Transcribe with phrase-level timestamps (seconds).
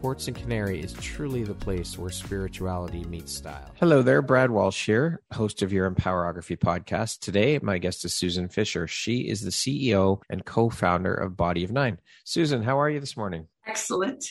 [0.00, 3.70] Quartz and Canary is truly the place where spirituality meets style.
[3.78, 7.18] Hello there, Brad Walsh here, host of your Empowerography podcast.
[7.18, 8.86] Today, my guest is Susan Fisher.
[8.86, 11.98] She is the CEO and co founder of Body of Nine.
[12.24, 13.48] Susan, how are you this morning?
[13.66, 14.24] Excellent.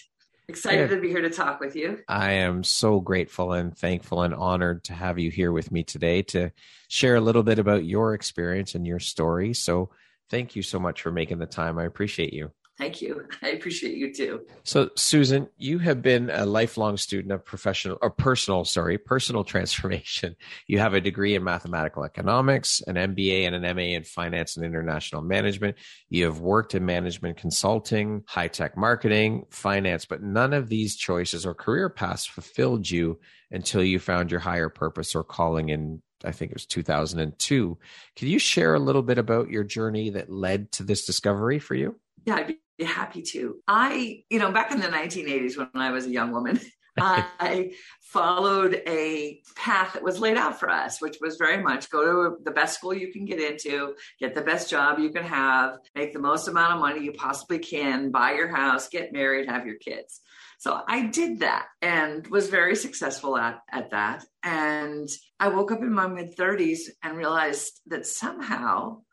[0.48, 0.96] Excited yeah.
[0.96, 2.00] to be here to talk with you.
[2.08, 6.24] I am so grateful and thankful and honored to have you here with me today
[6.24, 6.50] to
[6.88, 9.54] share a little bit about your experience and your story.
[9.54, 9.92] So,
[10.32, 11.78] thank you so much for making the time.
[11.78, 12.54] I appreciate you.
[12.80, 13.28] Thank you.
[13.44, 14.48] I appreciate you too.
[14.64, 20.36] So, Susan, you have been a lifelong student of professional or personal, sorry, personal transformation.
[20.66, 24.66] You have a degree in mathematical economics, an MBA and an MA in finance and
[24.66, 25.76] international management.
[26.10, 31.46] You have worked in management consulting, high tech marketing, finance, but none of these choices
[31.46, 33.20] or career paths fulfilled you
[33.52, 37.78] until you found your higher purpose or calling in I think it was 2002.
[38.18, 41.76] Can you share a little bit about your journey that led to this discovery for
[41.76, 41.98] you?
[42.26, 42.48] Yeah, I'd
[42.80, 43.58] be happy to.
[43.68, 46.60] I, you know, back in the 1980s when I was a young woman,
[47.02, 52.04] I followed a path that was laid out for us, which was very much go
[52.04, 55.78] to the best school you can get into, get the best job you can have,
[55.96, 59.66] make the most amount of money you possibly can, buy your house, get married, have
[59.66, 60.22] your kids.
[60.58, 64.26] So I did that and was very successful at, at that.
[64.44, 65.08] And
[65.40, 69.04] I woke up in my mid 30s and realized that somehow,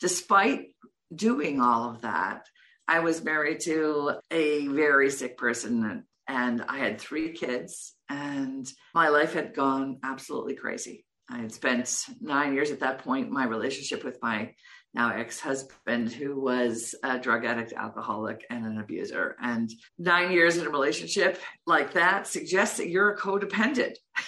[0.00, 0.70] despite
[1.14, 2.46] doing all of that,
[2.88, 9.08] I was married to a very sick person and I had three kids, and my
[9.08, 11.04] life had gone absolutely crazy.
[11.30, 14.54] I had spent nine years at that point, my relationship with my
[14.94, 19.36] now ex husband, who was a drug addict, alcoholic, and an abuser.
[19.40, 23.94] And nine years in a relationship like that suggests that you're a codependent.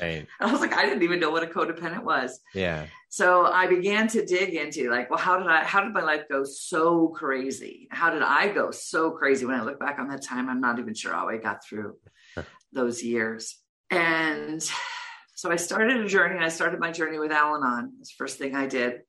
[0.00, 0.28] Right.
[0.38, 2.38] I was like, I didn't even know what a codependent was.
[2.54, 2.86] Yeah.
[3.12, 6.22] So I began to dig into like, well, how did I, how did my life
[6.30, 7.86] go so crazy?
[7.90, 9.44] How did I go so crazy?
[9.44, 11.96] When I look back on that time, I'm not even sure how I got through
[12.72, 13.58] those years.
[13.90, 14.66] And
[15.34, 16.42] so I started a journey.
[16.42, 17.92] I started my journey with Al Anon.
[18.00, 19.02] It's the first thing I did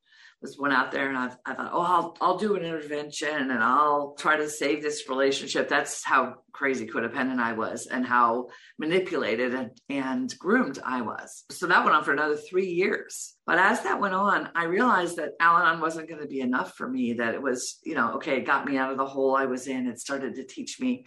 [0.43, 3.63] was went out there and I, I thought, oh, I'll, I'll do an intervention and
[3.63, 5.69] I'll try to save this relationship.
[5.69, 11.45] That's how crazy codependent I was and how manipulated and, and groomed I was.
[11.49, 13.35] So that went on for another three years.
[13.47, 16.75] But as that went on, I realized that Al Anon wasn't going to be enough
[16.75, 19.35] for me, that it was, you know, okay, it got me out of the hole
[19.35, 19.87] I was in.
[19.87, 21.05] It started to teach me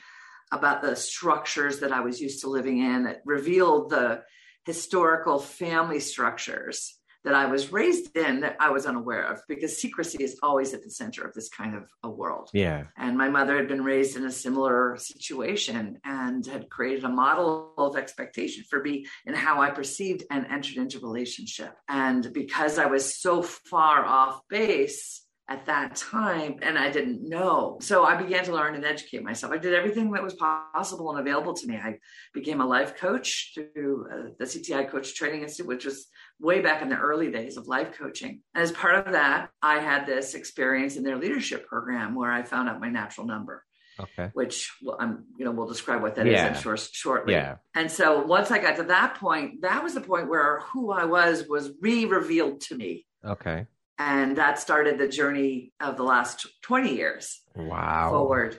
[0.50, 3.06] about the structures that I was used to living in.
[3.06, 4.22] It revealed the
[4.64, 10.22] historical family structures that I was raised in that I was unaware of because secrecy
[10.22, 12.50] is always at the center of this kind of a world.
[12.54, 12.84] Yeah.
[12.96, 17.74] And my mother had been raised in a similar situation and had created a model
[17.76, 21.74] of expectation for me in how I perceived and entered into relationship.
[21.88, 27.78] And because I was so far off base, at that time and I didn't know.
[27.80, 29.52] So I began to learn and educate myself.
[29.52, 31.76] I did everything that was possible and available to me.
[31.76, 31.98] I
[32.34, 36.08] became a life coach through uh, the CTI Coach Training Institute, which was
[36.40, 38.40] way back in the early days of life coaching.
[38.54, 42.42] And as part of that, I had this experience in their leadership program where I
[42.42, 43.62] found out my natural number.
[43.98, 44.30] Okay.
[44.34, 46.54] Which well, I'm, you know, we'll describe what that yeah.
[46.54, 47.32] is short, shortly.
[47.32, 47.56] Yeah.
[47.74, 51.06] And so once I got to that point, that was the point where who I
[51.06, 53.06] was was re-revealed to me.
[53.24, 53.66] Okay.
[53.98, 57.40] And that started the journey of the last 20 years.
[57.54, 58.10] Wow.
[58.10, 58.58] Forward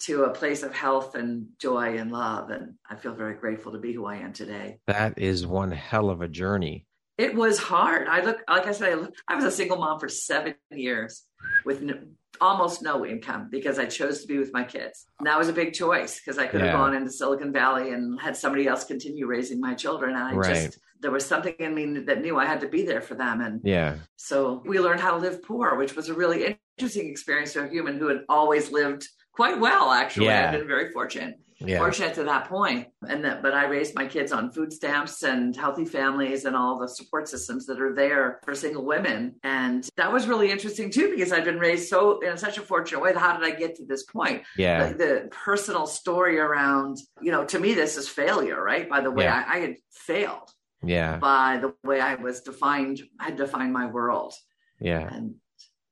[0.00, 2.50] to a place of health and joy and love.
[2.50, 4.80] And I feel very grateful to be who I am today.
[4.86, 6.86] That is one hell of a journey
[7.18, 8.08] it was hard.
[8.08, 11.24] I look, like I said, I, look, I was a single mom for seven years
[11.64, 11.98] with no,
[12.40, 15.06] almost no income because I chose to be with my kids.
[15.18, 18.20] And that was a big choice because I could have gone into Silicon Valley and
[18.20, 20.14] had somebody else continue raising my children.
[20.14, 20.54] And I right.
[20.64, 23.40] just, there was something in me that knew I had to be there for them.
[23.40, 27.52] And yeah, so we learned how to live poor, which was a really interesting experience
[27.52, 30.26] for a human who had always lived quite well, actually.
[30.26, 30.46] Yeah.
[30.46, 31.34] I've been very fortunate.
[31.66, 31.78] yeah.
[31.78, 32.88] fortunate to that point.
[33.08, 36.78] And that, but I raised my kids on food stamps and healthy families and all
[36.78, 39.36] the support systems that are there for single women.
[39.42, 43.00] And that was really interesting too, because I've been raised so in such a fortunate
[43.00, 43.12] way.
[43.14, 44.42] How did I get to this point?
[44.56, 44.88] Yeah.
[44.88, 48.88] The, the personal story around, you know, to me, this is failure, right?
[48.88, 49.44] By the way, yeah.
[49.46, 50.50] I, I had failed.
[50.84, 51.18] Yeah.
[51.18, 54.34] By the way I was defined, I had defined my world.
[54.80, 55.08] Yeah.
[55.12, 55.36] And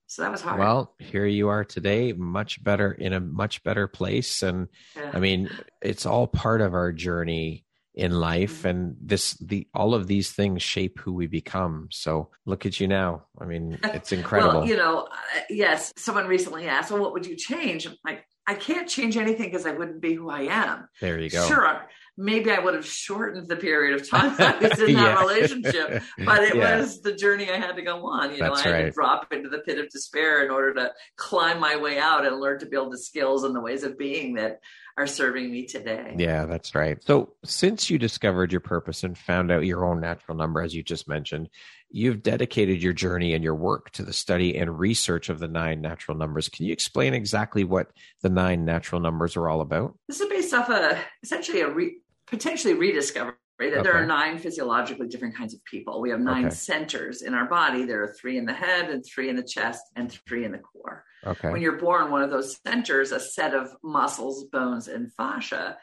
[0.06, 0.58] so that was hard.
[0.58, 4.42] Well, here you are today, much better in a much better place.
[4.42, 5.12] And yeah.
[5.14, 5.48] I mean,
[5.80, 7.64] it's all part of our journey
[7.94, 8.68] in life mm-hmm.
[8.68, 12.86] and this the all of these things shape who we become so look at you
[12.86, 17.12] now i mean it's incredible well you know uh, yes someone recently asked well what
[17.12, 20.42] would you change I'm like i can't change anything because i wouldn't be who i
[20.42, 21.82] am there you go sure
[22.20, 26.42] maybe I would have shortened the period of time I was in that relationship, but
[26.42, 26.78] it yeah.
[26.78, 28.32] was the journey I had to go on.
[28.32, 30.92] You That's know, I had to drop into the pit of despair in order to
[31.16, 34.34] climb my way out and learn to build the skills and the ways of being
[34.34, 34.60] that
[34.98, 36.14] are serving me today.
[36.18, 37.02] Yeah, that's right.
[37.02, 40.82] So, since you discovered your purpose and found out your own natural number, as you
[40.82, 41.48] just mentioned,
[41.90, 45.80] you've dedicated your journey and your work to the study and research of the nine
[45.80, 46.48] natural numbers.
[46.48, 47.90] Can you explain exactly what
[48.20, 49.96] the nine natural numbers are all about?
[50.06, 51.96] This is based off a essentially a re,
[52.30, 53.82] potentially rediscovery that okay.
[53.82, 56.00] there are nine physiologically different kinds of people.
[56.00, 56.54] We have nine okay.
[56.54, 57.84] centers in our body.
[57.84, 60.58] There are three in the head and three in the chest and three in the
[60.58, 61.04] core.
[61.26, 61.50] Okay.
[61.50, 65.76] When you're born, one of those centers, a set of muscles, bones, and fascia,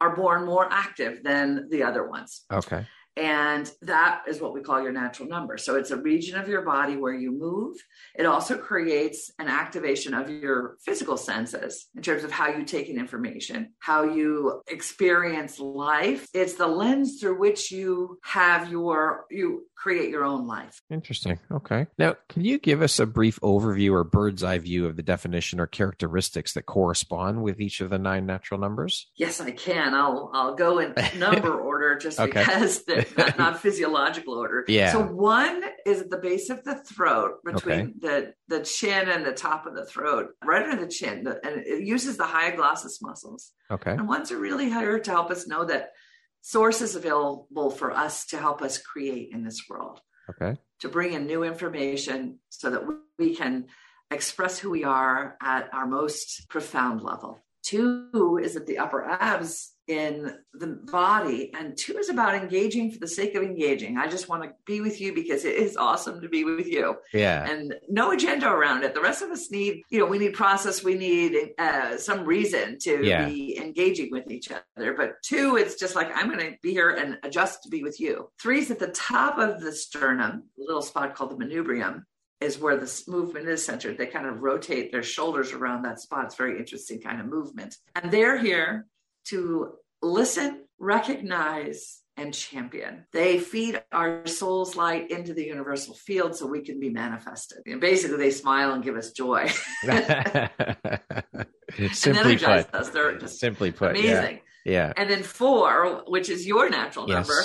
[0.00, 2.44] are born more active than the other ones.
[2.52, 2.86] Okay.
[3.16, 5.58] And that is what we call your natural number.
[5.58, 7.76] So it's a region of your body where you move.
[8.14, 12.88] It also creates an activation of your physical senses in terms of how you take
[12.88, 16.26] in information, how you experience life.
[16.32, 20.80] It's the lens through which you have your, you create your own life.
[20.90, 21.40] Interesting.
[21.50, 21.88] Okay.
[21.98, 25.58] Now, can you give us a brief overview or bird's eye view of the definition
[25.58, 29.10] or characteristics that correspond with each of the nine natural numbers?
[29.16, 29.92] Yes, I can.
[29.92, 32.44] I'll I'll go in number order just okay.
[32.44, 34.64] because they're not, not, physiological order.
[34.68, 34.92] Yeah.
[34.92, 37.92] So one is at the base of the throat between okay.
[37.98, 41.82] the the chin and the top of the throat, right under the chin, and it
[41.82, 43.50] uses the hyoglossus muscles.
[43.68, 43.90] Okay.
[43.90, 45.90] And ones are really here to help us know that
[46.42, 50.00] sources available for us to help us create in this world.
[50.30, 50.58] Okay.
[50.80, 52.82] To bring in new information so that
[53.18, 53.66] we can
[54.10, 57.38] express who we are at our most profound level.
[57.62, 62.98] Two is at the upper abs in the body, and two is about engaging for
[62.98, 63.98] the sake of engaging.
[63.98, 66.96] I just want to be with you because it is awesome to be with you.
[67.12, 67.48] Yeah.
[67.48, 68.94] And no agenda around it.
[68.94, 72.78] The rest of us need, you know, we need process, we need uh, some reason
[72.80, 73.28] to yeah.
[73.28, 74.94] be engaging with each other.
[74.94, 77.98] But two, it's just like, I'm going to be here and adjust to be with
[77.98, 78.30] you.
[78.40, 82.04] Three is at the top of the sternum, a little spot called the manubrium
[82.42, 83.96] is where this movement is centered.
[83.96, 86.24] They kind of rotate their shoulders around that spot.
[86.24, 87.76] It's very interesting kind of movement.
[87.94, 88.86] And they're here
[89.26, 93.06] to listen, recognize, and champion.
[93.12, 97.62] They feed our soul's light into the universal field so we can be manifested.
[97.66, 99.48] And basically, they smile and give us joy.
[101.92, 102.74] Simply put.
[102.74, 102.90] Us.
[102.90, 103.92] They're just Simply put.
[103.92, 104.40] Amazing.
[104.64, 104.72] Yeah.
[104.72, 104.92] yeah.
[104.96, 107.26] And then four, which is your natural yes.
[107.26, 107.42] number,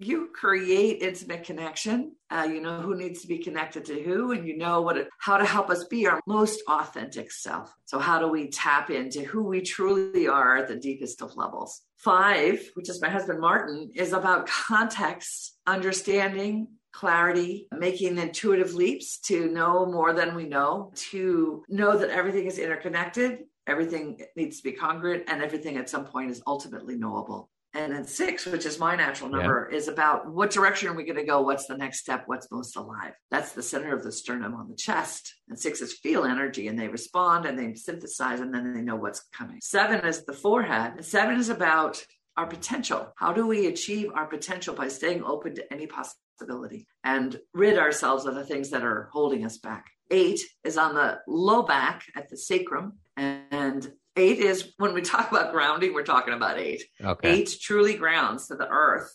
[0.00, 2.16] you create intimate connection.
[2.30, 5.36] Uh, you know who needs to be connected to who, and you know what how
[5.36, 7.72] to help us be our most authentic self.
[7.84, 11.82] So, how do we tap into who we truly are at the deepest of levels?
[11.96, 19.50] Five, which is my husband Martin, is about context, understanding, clarity, making intuitive leaps to
[19.50, 24.72] know more than we know, to know that everything is interconnected, everything needs to be
[24.72, 27.50] congruent, and everything at some point is ultimately knowable.
[27.72, 29.76] And then six, which is my natural number, yeah.
[29.76, 31.42] is about what direction are we going to go?
[31.42, 32.24] What's the next step?
[32.26, 33.12] What's most alive?
[33.30, 35.34] That's the center of the sternum on the chest.
[35.48, 38.96] And six is feel energy and they respond and they synthesize and then they know
[38.96, 39.58] what's coming.
[39.62, 40.94] Seven is the forehead.
[40.96, 42.04] And seven is about
[42.36, 43.12] our potential.
[43.16, 48.26] How do we achieve our potential by staying open to any possibility and rid ourselves
[48.26, 49.86] of the things that are holding us back?
[50.10, 52.98] Eight is on the low back at the sacrum.
[53.16, 56.82] And Eight is when we talk about grounding, we're talking about eight.
[57.02, 57.30] Okay.
[57.30, 59.10] Eight truly grounds to the earth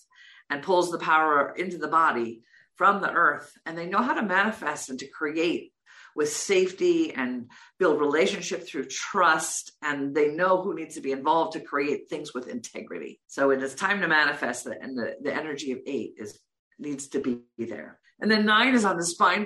[0.49, 2.41] and pulls the power into the body
[2.73, 3.51] from the earth.
[3.67, 5.73] And they know how to manifest and to create
[6.15, 9.73] with safety and build relationship through trust.
[9.83, 13.19] And they know who needs to be involved to create things with integrity.
[13.27, 14.79] So it is time to manifest it.
[14.81, 16.39] And the, the energy of eight is
[16.79, 17.99] needs to be there.
[18.19, 19.45] And then nine is on the spine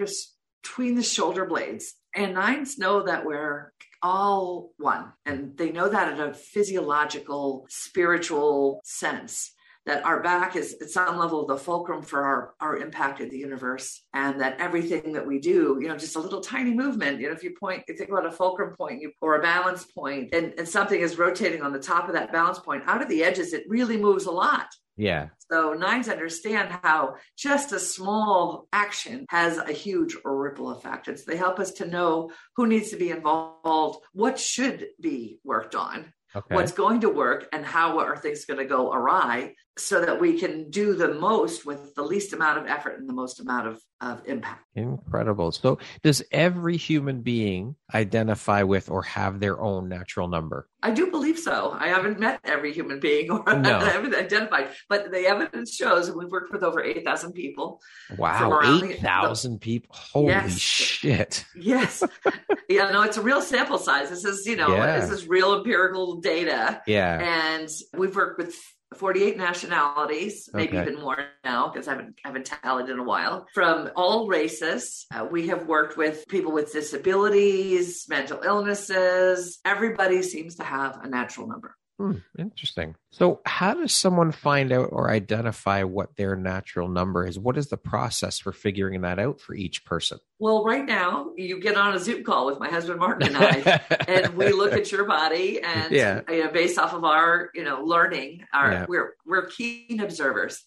[0.63, 1.95] between the shoulder blades.
[2.15, 5.13] And nines know that we're all one.
[5.25, 9.53] And they know that in a physiological, spiritual sense
[9.85, 13.37] that our back is at some level the fulcrum for our, our impact in the
[13.37, 17.27] universe and that everything that we do, you know, just a little tiny movement, you
[17.27, 20.33] know, if you point, you think about a fulcrum point you, or a balance point
[20.33, 23.23] and, and something is rotating on the top of that balance point out of the
[23.23, 24.67] edges, it really moves a lot.
[24.99, 25.29] Yeah.
[25.49, 31.07] So nines understand how just a small action has a huge ripple effect.
[31.07, 35.39] And so they help us to know who needs to be involved, what should be
[35.45, 36.53] worked on, okay.
[36.53, 40.37] what's going to work, and how are things going to go awry so that we
[40.37, 43.81] can do the most with the least amount of effort and the most amount of,
[44.01, 44.65] of impact.
[44.75, 45.51] Incredible.
[45.51, 50.67] So, does every human being identify with or have their own natural number?
[50.81, 51.75] I do believe so.
[51.77, 53.77] I haven't met every human being or no.
[53.77, 57.81] I haven't identified, but the evidence shows, and we've worked with over 8,000 people.
[58.17, 59.95] Wow, 8,000 people.
[59.95, 60.57] Holy yes.
[60.57, 61.45] shit.
[61.55, 62.03] Yes.
[62.69, 64.09] yeah, no, it's a real sample size.
[64.09, 64.99] This is, you know, yeah.
[64.99, 66.81] this is real empirical data.
[66.85, 67.55] Yeah.
[67.57, 68.55] And we've worked with
[68.95, 70.89] 48 nationalities, maybe okay.
[70.89, 75.05] even more now because I haven't, haven't tallied in a while, from all races.
[75.13, 79.59] Uh, we have worked with people with disabilities, mental illnesses.
[79.63, 81.75] Everybody seems to have a natural number.
[81.99, 82.95] Hmm, interesting.
[83.11, 87.37] So, how does someone find out or identify what their natural number is?
[87.37, 90.19] What is the process for figuring that out for each person?
[90.39, 93.81] Well, right now, you get on a Zoom call with my husband Martin and I,
[94.07, 96.21] and we look at your body, and yeah.
[96.29, 98.85] you know, based off of our you know learning, our yeah.
[98.87, 100.63] we're we're keen observers.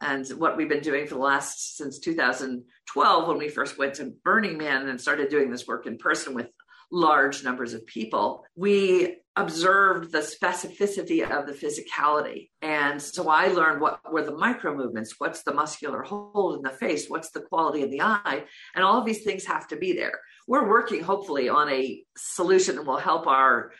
[0.00, 4.14] And what we've been doing for the last since 2012, when we first went to
[4.24, 6.46] Burning Man and started doing this work in person with
[6.90, 12.50] large numbers of people, we observed the specificity of the physicality.
[12.62, 16.76] And so I learned what were the micro movements, what's the muscular hold in the
[16.76, 18.44] face, what's the quality of the eye,
[18.74, 20.20] and all of these things have to be there.
[20.48, 23.72] We're working hopefully on a solution that will help our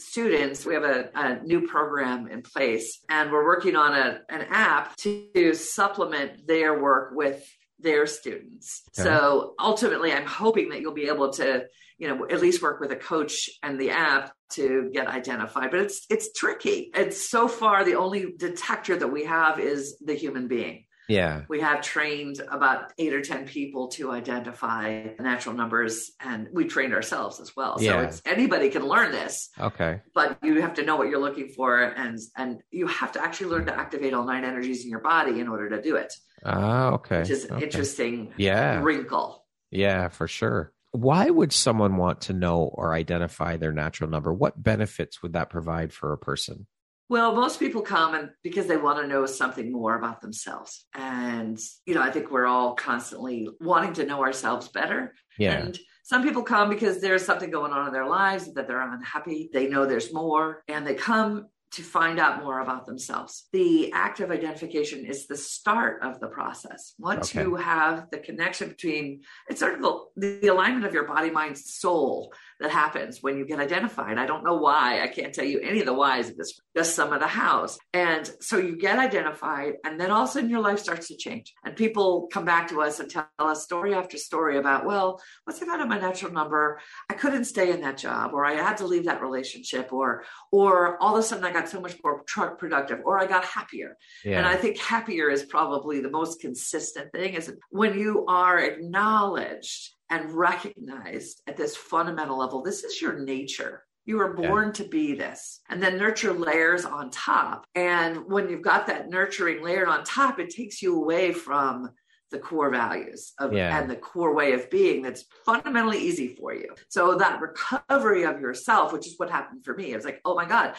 [0.00, 4.46] students we have a, a, new program in place and we're working on a, an
[4.48, 7.44] app to supplement their work with
[7.80, 8.82] their students.
[8.98, 9.08] Okay.
[9.08, 11.64] so ultimately i'm hoping that you'll be able to
[11.98, 15.80] you know at least work with a coach and the app to get identified but
[15.80, 16.90] it's it's tricky.
[16.94, 21.60] It's so far the only detector that we have is the human being yeah we
[21.60, 27.40] have trained about eight or ten people to identify natural numbers and we trained ourselves
[27.40, 28.02] as well so yeah.
[28.02, 31.80] it's anybody can learn this okay but you have to know what you're looking for
[31.80, 35.40] and and you have to actually learn to activate all nine energies in your body
[35.40, 36.12] in order to do it
[36.44, 37.64] ah okay which is okay.
[37.64, 43.72] interesting yeah wrinkle yeah for sure why would someone want to know or identify their
[43.72, 44.32] natural number?
[44.32, 46.66] What benefits would that provide for a person?
[47.10, 50.86] Well, most people come and because they want to know something more about themselves.
[50.94, 55.14] And, you know, I think we're all constantly wanting to know ourselves better.
[55.38, 55.54] Yeah.
[55.54, 59.50] And some people come because there's something going on in their lives that they're unhappy.
[59.52, 63.48] They know there's more and they come to find out more about themselves.
[63.52, 66.94] The act of identification is the start of the process.
[66.98, 67.42] Once okay.
[67.44, 69.82] you have the connection between, it's sort of
[70.16, 74.18] the, the alignment of your body, mind, soul that happens when you get identified.
[74.18, 75.02] I don't know why.
[75.02, 77.78] I can't tell you any of the whys of this, just some of the hows.
[77.92, 81.16] And so you get identified, and then all of a sudden your life starts to
[81.16, 81.54] change.
[81.64, 85.62] And people come back to us and tell us story after story about, well, once
[85.62, 88.78] I got on my natural number, I couldn't stay in that job, or I had
[88.78, 92.22] to leave that relationship, or or all of a sudden I got so much more
[92.26, 93.96] truck productive, or I got happier.
[94.24, 94.38] Yeah.
[94.38, 99.94] And I think happier is probably the most consistent thing is when you are acknowledged
[100.10, 103.84] and recognized at this fundamental level this is your nature.
[104.04, 104.72] You were born yeah.
[104.72, 105.60] to be this.
[105.68, 107.66] And then nurture layers on top.
[107.74, 111.90] And when you've got that nurturing layer on top, it takes you away from
[112.30, 113.78] the core values of yeah.
[113.78, 116.74] and the core way of being that's fundamentally easy for you.
[116.88, 120.34] So that recovery of yourself, which is what happened for me, it was like, oh
[120.34, 120.74] my God,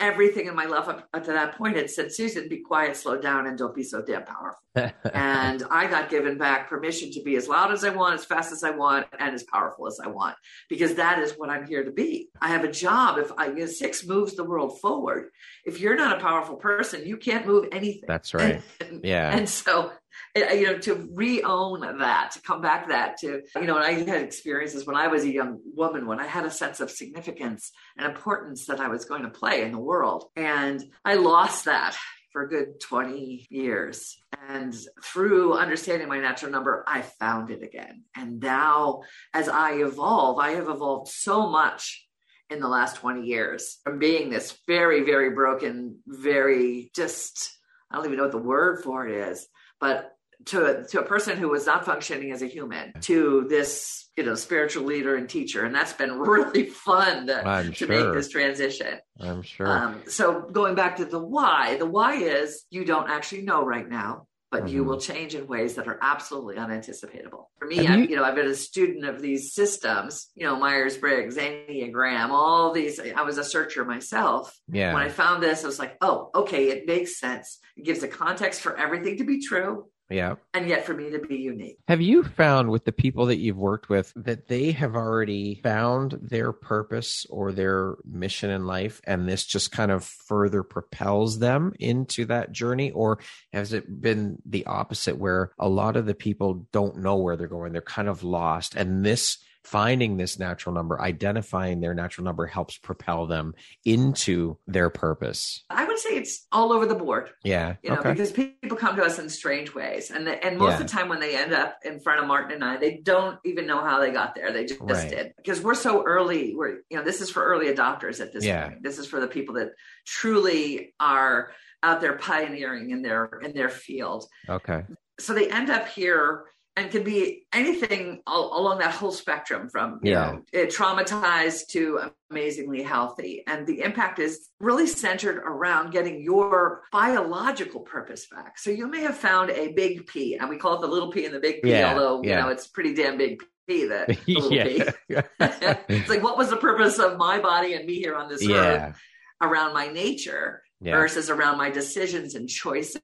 [0.00, 3.20] everything in my life up, up, to that point had said, Susan, be quiet, slow
[3.20, 4.60] down, and don't be so damn powerful.
[5.14, 8.52] and I got given back permission to be as loud as I want, as fast
[8.52, 10.36] as I want, and as powerful as I want,
[10.68, 12.28] because that is what I'm here to be.
[12.40, 13.18] I have a job.
[13.18, 15.30] If I, you know, six moves the world forward,
[15.64, 18.04] if you're not a powerful person, you can't move anything.
[18.08, 18.60] That's right.
[18.80, 19.36] And, yeah.
[19.36, 19.92] And so
[20.36, 23.92] Uh, you know, to re-own that, to come back that, to you know, and I
[23.92, 27.70] had experiences when I was a young woman when I had a sense of significance
[27.96, 31.96] and importance that I was going to play in the world, and I lost that
[32.32, 34.18] for a good 20 years.
[34.48, 34.74] And
[35.04, 38.02] through understanding my natural number, I found it again.
[38.16, 42.04] And now, as I evolve, I have evolved so much
[42.50, 47.56] in the last 20 years from being this very, very broken, very just,
[47.88, 49.46] I don't even know what the word for it is,
[49.80, 50.13] but
[50.46, 54.34] to to a person who was not functioning as a human to this you know
[54.34, 57.88] spiritual leader and teacher and that's been really fun to, I'm to sure.
[57.88, 59.66] make this transition I'm sure.
[59.68, 63.88] um, so going back to the why the why is you don't actually know right
[63.88, 64.86] now but you Mhm.
[64.86, 67.46] will change in ways that are absolutely unanticipatable.
[67.58, 70.54] For me, I, you- you know, I've been a student of these systems, you know,
[70.54, 73.00] Myers Briggs, Enneagram, all these.
[73.00, 74.56] I was a searcher myself.
[74.70, 74.94] yeah.
[74.94, 77.58] When I found this, I was like, oh, okay, it makes sense.
[77.76, 80.34] It gives a context for everything to be true yeah.
[80.52, 81.78] and yet for me to be unique.
[81.88, 86.18] Have you found with the people that you've worked with that they have already found
[86.20, 91.72] their purpose or their mission in life, and this just kind of further propels them
[91.78, 92.90] into that journey?
[92.90, 93.18] Or
[93.52, 97.48] has it been the opposite where a lot of the people don't know where they're
[97.48, 97.72] going?
[97.72, 98.74] They're kind of lost.
[98.74, 103.54] And this finding this natural number, identifying their natural number helps propel them
[103.84, 105.64] into their purpose.
[105.70, 107.30] I would say it's all over the board.
[107.42, 107.76] Yeah.
[107.82, 108.12] you know, okay.
[108.12, 110.80] because people come to us in strange ways, and the, and most Yeah.
[110.80, 113.38] of the time when they end up in front of Martin and I, they don't
[113.44, 114.52] even know how they got there.
[114.52, 115.08] They just Right.
[115.10, 116.54] did because we're so early.
[116.54, 118.68] We're you know, this is for early adopters at this Yeah.
[118.68, 118.82] point.
[118.82, 119.70] This is for the people that
[120.06, 121.52] truly are
[121.82, 124.26] out there pioneering in their in their field.
[124.48, 124.84] Okay.
[125.20, 126.44] So they end up here
[126.76, 130.32] and can be anything all, along that whole spectrum from you Yeah.
[130.32, 136.82] know eh, traumatized to amazingly healthy and the impact is really centered around getting your
[136.92, 140.80] biological purpose back so you may have found a big p and we call it
[140.80, 143.42] the little p and the big p Yeah, although you know it's pretty damn big
[143.68, 145.22] p the, the little p yeah.
[145.88, 148.48] it's like what was the purpose of my body and me here on this earth
[148.50, 148.92] yeah.
[149.40, 150.96] around my nature Yeah.
[150.96, 152.98] versus around my decisions and choices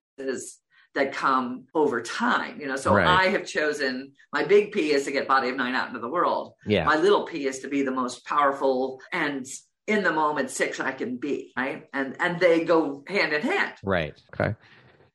[0.95, 2.61] that come over time.
[2.61, 3.07] You know, so Right.
[3.07, 6.09] I have chosen my big P is to get body of nine out into the
[6.09, 6.55] world.
[6.67, 6.85] Yeah.
[6.85, 9.47] My little P is to be the most powerful and
[9.87, 11.87] in the moment six I can be, right?
[11.93, 13.75] And and they go hand in hand.
[13.83, 14.15] Right.
[14.35, 14.55] Okay.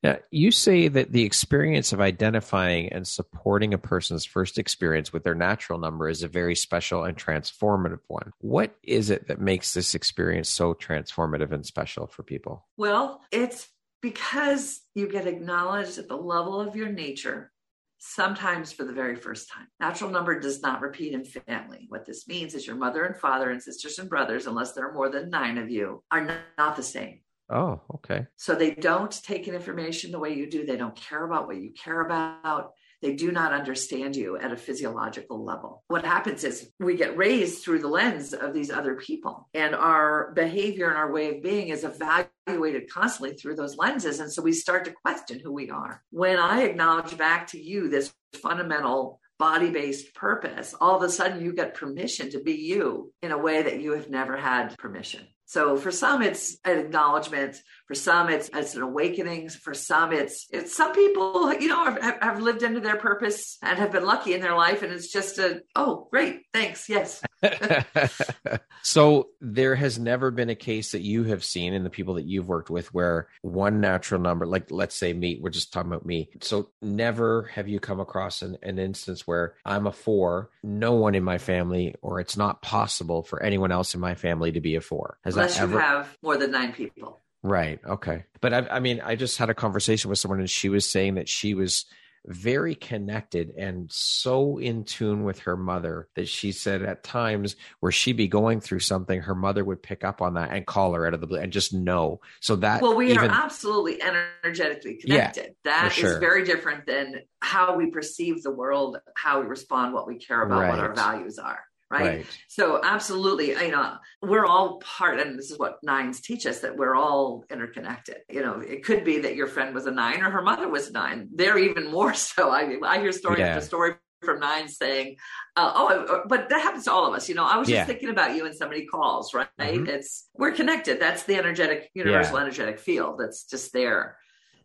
[0.03, 5.23] Now, you say that the experience of identifying and supporting a person's first experience with
[5.23, 8.31] their natural number is a very special and transformative one.
[8.39, 12.67] What is it that makes this experience so transformative and special for people?
[12.77, 13.67] Well, it's
[14.05, 17.51] because you get acknowledged at the level of your nature,
[17.97, 19.65] sometimes for the very first time.
[19.79, 21.87] Natural number does not repeat in family.
[21.89, 24.93] What this means is your mother and father and sisters and brothers, unless there are
[24.93, 26.23] more than nine of you, are
[26.55, 27.21] not, the same.
[27.49, 28.27] Oh, okay.
[28.35, 30.67] So they don't take in information the way you do.
[30.67, 32.73] They don't care about what you care about.
[33.01, 35.83] They do not understand you at a physiological level.
[35.87, 40.31] What happens is we get raised through the lens of these other people, and our
[40.33, 44.19] behavior and our way of being is evaluated constantly through those lenses.
[44.19, 46.01] And so we start to question who we are.
[46.11, 51.43] When I acknowledge back to you this fundamental body based purpose, all of a sudden
[51.43, 55.27] you get permission to be you in a way that you have never had permission.
[55.45, 57.57] So for some, it's an acknowledgement.
[57.87, 59.49] For some, it's it's an awakening.
[59.49, 63.77] For some, it's it's some people, you know, have, have lived into their purpose and
[63.77, 67.21] have been lucky in their life, and it's just a oh, great, thanks, yes.
[68.81, 72.25] so there has never been a case that you have seen in the people that
[72.25, 76.05] you've worked with where one natural number, like let's say me, we're just talking about
[76.05, 76.29] me.
[76.41, 81.13] So never have you come across an, an instance where I'm a four, no one
[81.13, 84.75] in my family, or it's not possible for anyone else in my family to be
[84.75, 85.17] a four.
[85.23, 87.21] Has Unless that you have more than nine people.
[87.43, 87.79] Right.
[87.85, 88.23] Okay.
[88.41, 91.15] But I, I mean, I just had a conversation with someone and she was saying
[91.15, 91.85] that she was
[92.27, 97.91] very connected and so in tune with her mother that she said at times where
[97.91, 101.05] she'd be going through something, her mother would pick up on that and call her
[101.05, 102.19] out of the blue and just know.
[102.41, 105.55] So that Well, we even, are absolutely energetically Yeah, connected.
[105.65, 106.19] That is sure.
[106.19, 110.67] very different than how we perceive the world, how we respond, what we care about,
[110.67, 111.59] what our values are.
[111.95, 112.17] Right?
[112.17, 112.25] right.
[112.47, 116.75] So absolutely, you know, we're all part, and this is what nines teach us that
[116.75, 118.17] we're all interconnected.
[118.29, 120.91] You know, it could be that your friend was a nine or her mother was
[120.91, 121.29] nine.
[121.33, 122.49] They're even more so.
[122.49, 123.47] I I hear story Yeah.
[123.47, 125.17] after story from nines saying,
[125.55, 127.85] uh, "Oh, but that happens to all of us." You know, I was just Yeah.
[127.85, 129.33] thinking about you, and somebody calls.
[129.33, 129.47] Right?
[129.59, 129.87] Mhm.
[129.87, 130.99] It's we're connected.
[130.99, 134.17] That's the energetic, universal energetic field that's just there.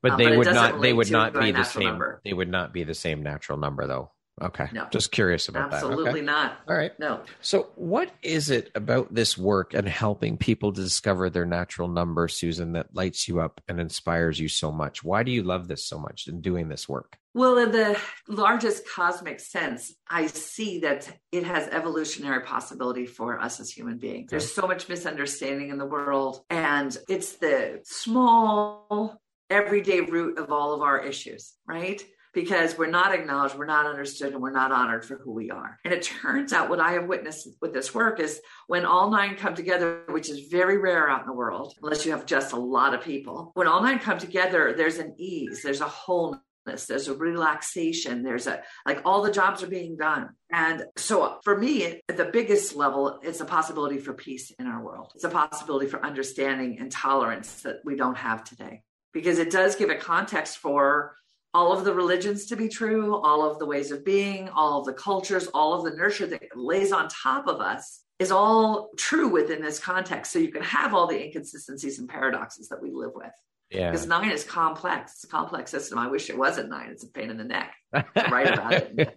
[0.03, 1.85] But Uh, they but would doesn't they would not be the same.
[1.85, 2.21] number.
[2.25, 4.13] They would not be the same natural number though.
[4.41, 4.69] Okay.
[4.73, 4.87] No.
[4.91, 5.77] Just curious about that.
[5.77, 6.21] Absolutely Okay.
[6.23, 6.59] not.
[6.69, 6.99] All right.
[6.99, 7.21] No.
[7.41, 12.29] So, what is it about this work and helping people to discover their natural number,
[12.29, 15.05] Susan, that lights you up and inspires you so much?
[15.05, 17.17] Why do you love this so much in doing this work?
[17.33, 23.61] Well, in the largest cosmic sense, I see that it has evolutionary possibility for us
[23.61, 24.31] as human beings.
[24.31, 30.75] There's so much misunderstanding in the world, and it's the small, everyday root of all
[30.75, 32.05] of our issues, right?
[32.33, 35.79] Because we're not acknowledged, we're not understood, and we're not honored for who we are.
[35.85, 39.35] And it turns out what I have witnessed with this work is when all nine
[39.37, 42.57] come together, which is very rare out in the world, unless you have just a
[42.57, 46.41] lot of people, when all nine come together, there's an ease, there's a wholeness
[46.87, 50.29] there's a relaxation there's a like all the jobs are being done.
[50.53, 54.83] And so for me at the biggest level it's a possibility for peace in our
[54.83, 55.13] world.
[55.15, 58.83] It's a possibility for understanding and tolerance that we don't have today.
[59.13, 61.17] Because it does give a context for
[61.53, 64.87] all of the religions to be true all of the ways of being all of
[64.87, 69.29] the cultures all of the nurture that lays on top of us is all true
[69.29, 73.13] within this context so you can have all the inconsistencies and paradoxes that we live
[73.15, 73.33] with
[73.71, 73.91] yeah.
[73.91, 75.13] Because nine is complex.
[75.13, 75.99] It's a complex system.
[75.99, 76.91] I wish it wasn't nine.
[76.91, 79.17] It's a pain in the neck to write about it.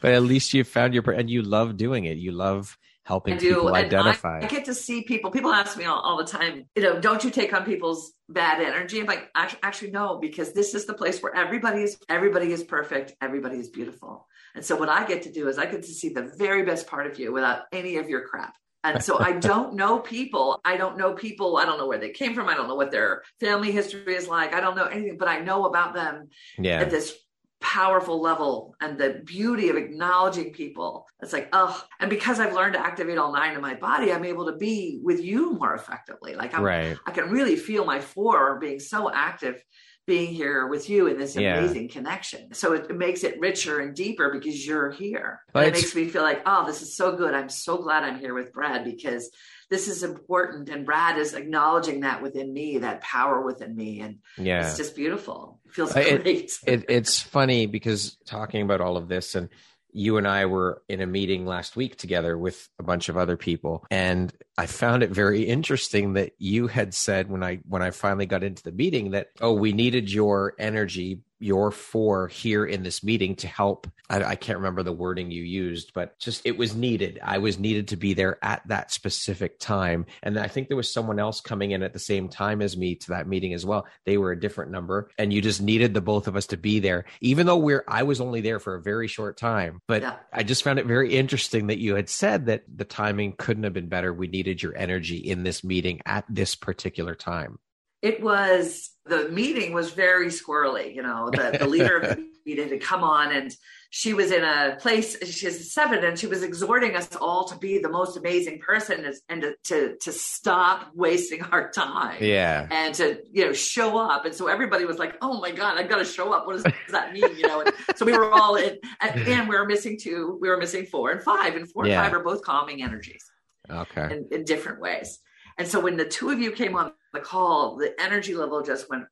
[0.00, 2.16] but at least you found your and you love doing it.
[2.18, 4.40] You love helping i people identify.
[4.40, 5.30] I, I, get to see people.
[5.30, 8.60] People ask me all, all, the time, you know, don't you take on people's bad
[8.60, 9.00] energy?
[9.00, 13.14] I'm like, actually, no, because this is the place where everybody is everybody is perfect,
[13.20, 14.26] everybody is beautiful.
[14.54, 16.86] And so what I get to do is I get to see the very best
[16.86, 18.54] part of you without any of your crap.
[18.82, 20.60] And so I don't know people.
[20.64, 21.56] I don't know people.
[21.56, 22.48] I don't know where they came from.
[22.48, 24.54] I don't know what their family history is like.
[24.54, 26.80] I don't know anything, but I know about them yeah.
[26.80, 27.16] at this
[27.60, 31.06] powerful level and the beauty of acknowledging people.
[31.22, 34.24] It's like, oh, and because I've learned to activate all nine in my body, I'm
[34.24, 36.34] able to be with you more effectively.
[36.34, 36.96] Like I'm, right.
[37.06, 39.62] I can really feel my four being so active
[40.06, 41.92] being here with you in this amazing yeah.
[41.92, 42.52] connection.
[42.52, 45.40] So it, it, makes it richer and deeper because you're here.
[45.54, 47.32] It makes me feel like, oh, this is so good.
[47.34, 49.30] I'm so glad I'm here with Brad because
[49.70, 50.68] this is important.
[50.68, 54.00] And Brad is acknowledging that within me, that power within me.
[54.00, 55.60] And yeah, it's just beautiful.
[55.66, 56.26] It feels uh, great.
[56.26, 59.48] It, it, it's funny because talking about all of this and
[59.92, 63.36] you and I were in a meeting last week together with a bunch of other
[63.36, 67.90] people and I found it very interesting that you had said when I when I
[67.90, 72.82] finally got into the meeting that oh we needed your energy your four here in
[72.82, 73.90] this meeting to help.
[74.08, 77.18] I, I, can't remember the wording you used, but just it was needed.
[77.22, 80.06] I was needed to be there at that specific time.
[80.22, 82.94] And I think there was someone else coming in at the same time as me
[82.96, 83.86] to that meeting as well.
[84.04, 86.78] They were a different number, and you just needed the both of us to be
[86.78, 89.80] there, even though we're I was only there for a very short time.
[89.88, 90.16] But yeah.
[90.32, 93.72] I just found it very interesting that you had said that the timing couldn't have
[93.72, 94.12] been better.
[94.12, 97.58] We needed your energy in this meeting at this particular time
[98.02, 100.94] it was the meeting was very squirrely.
[100.94, 103.54] You know, the, the leader of the meeting had come on and
[103.92, 107.78] she was in a place, she's seven, and she was exhorting us all to be
[107.78, 112.16] the most amazing person and to, to, to stop wasting our time.
[112.20, 112.68] Yeah.
[112.70, 114.26] And to, you know, show up.
[114.26, 116.46] And so everybody was like, oh my God, I've got to show up.
[116.46, 117.36] What does, does that mean?
[117.36, 120.48] You know, and so we were all in, and, and, we were missing two, we
[120.48, 122.00] were missing four and five, and four yeah.
[122.00, 123.24] and five are both calming energies.
[123.68, 124.04] Okay.
[124.04, 125.18] In, in different ways.
[125.60, 128.88] And so when the two of you came on the call, the energy level just
[128.88, 129.04] went,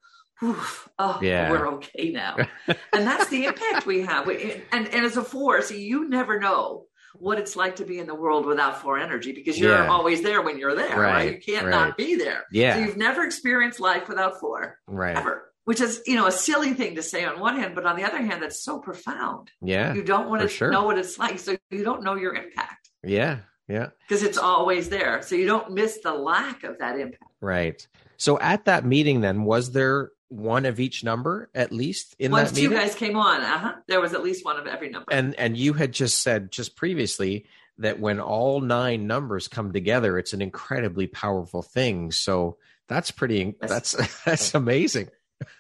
[0.43, 1.51] oh, yeah.
[1.51, 2.39] we're okay now.
[2.67, 4.27] and that's the impact we have.
[4.27, 8.07] We, and, and as a force, you never know what it's like to be in
[8.07, 9.91] the world without four energy because you're yeah.
[9.91, 11.13] always there when you're there, right?
[11.13, 11.33] right?
[11.33, 11.71] You can't right.
[11.71, 12.47] not be there.
[12.51, 12.77] Yeah.
[12.77, 14.79] So you've never experienced life without four.
[14.87, 15.19] Right.
[15.19, 15.53] Ever.
[15.67, 18.05] Which is, you know, a silly thing to say on one hand, but on the
[18.05, 19.51] other hand, that's so profound.
[19.61, 19.93] Yeah.
[19.93, 20.71] You don't want to sure.
[20.71, 21.41] know what it's like.
[21.41, 22.89] So you don't know your impact.
[23.05, 23.41] Yeah.
[23.69, 23.89] Yeah.
[24.07, 25.23] Because it's always there.
[25.23, 27.23] So you don't miss the lack of that impact.
[27.41, 27.87] Right.
[28.17, 32.51] So at that meeting, then, was there one of each number at least in Once
[32.51, 32.73] that meeting?
[32.73, 35.13] Once you guys came on, uh-huh, there was at least one of every number.
[35.13, 37.47] And and you had just said just previously
[37.79, 42.11] that when all nine numbers come together, it's an incredibly powerful thing.
[42.11, 43.55] So that's pretty.
[43.61, 43.93] That's
[44.25, 45.09] that's amazing.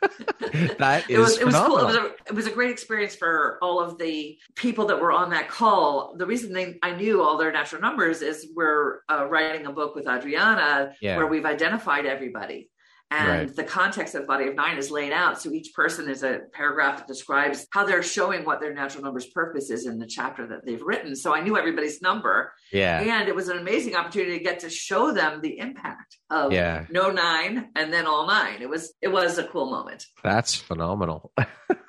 [0.79, 1.79] that is it was, it was cool.
[1.79, 5.12] It was, a, it was, a, great experience for all of the people that were
[5.12, 6.14] on that call.
[6.17, 9.95] The reason they, I knew all their natural numbers is we're uh, writing a book
[9.95, 11.17] with Adriana yeah.
[11.17, 12.71] where we've identified everybody
[13.11, 13.57] and right.
[13.57, 15.40] the context of body of nine is laid out.
[15.40, 19.27] So each person is a paragraph that describes how they're showing what their natural numbers
[19.27, 21.16] purpose is in the chapter that they've written.
[21.16, 22.53] So i knew everybody's number.
[22.71, 23.01] Yeah.
[23.01, 26.85] And it was an amazing opportunity to get to show them the impact of yeah.
[26.90, 28.61] no nine and then all nine.
[28.61, 30.05] It was it was a cool moment.
[30.23, 31.33] That's phenomenal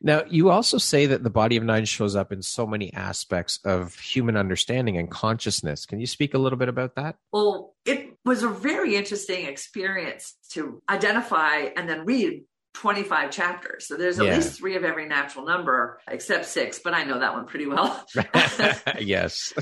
[0.00, 3.58] now, you also say that the body of nine shows up in so many aspects
[3.64, 5.86] of human understanding and consciousness.
[5.86, 7.16] Can you speak a little bit about that?
[7.32, 13.86] Well, it was a very interesting experience to identify and then read 25 chapters.
[13.86, 14.34] So there's at yeah.
[14.34, 18.04] least three of every natural number, except six, but I know that one pretty well.
[19.00, 19.54] yes.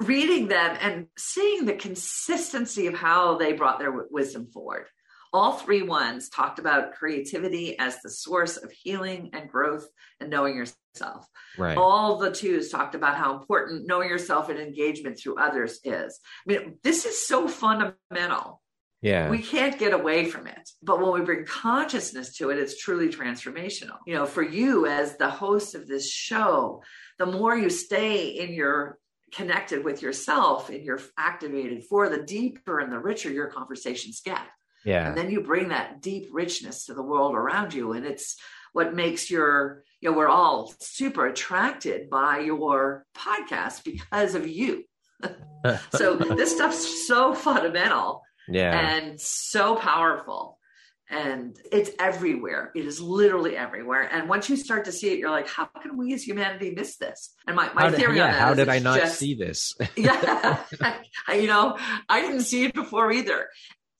[0.00, 4.86] Reading them and seeing the consistency of how they brought their w- wisdom forward.
[5.34, 9.84] All three ones talked about creativity as the source of healing and growth
[10.20, 11.26] and knowing yourself.
[11.58, 11.76] Right.
[11.76, 16.20] All the twos talked about how important knowing yourself and engagement through others is.
[16.48, 18.62] I mean, this is so fundamental.
[19.02, 19.28] Yeah.
[19.28, 20.70] We can't get away from it.
[20.84, 23.98] But when we bring consciousness to it, it's truly transformational.
[24.06, 26.84] You know, for you as the host of this show,
[27.18, 28.98] the more you stay in your
[29.32, 34.46] connected with yourself and you're activated for, the deeper and the richer your conversations get
[34.84, 35.08] Yeah.
[35.08, 37.92] And then you bring that deep richness to the world around you.
[37.92, 38.36] And it's
[38.72, 44.84] what makes your, you know, we're all super attracted by your podcast because of you.
[45.92, 48.96] so this stuff's so fundamental yeah.
[48.96, 50.58] and so powerful
[51.10, 52.72] and it's everywhere.
[52.74, 54.02] It is literally everywhere.
[54.02, 56.96] And once you start to see it, you're like, how can we as humanity miss
[56.96, 57.34] this?
[57.46, 59.74] And my, my did, theory yeah, on that how did I not just- see this?
[59.96, 60.62] yeah,
[61.28, 63.48] I- you know, I didn't see it before either.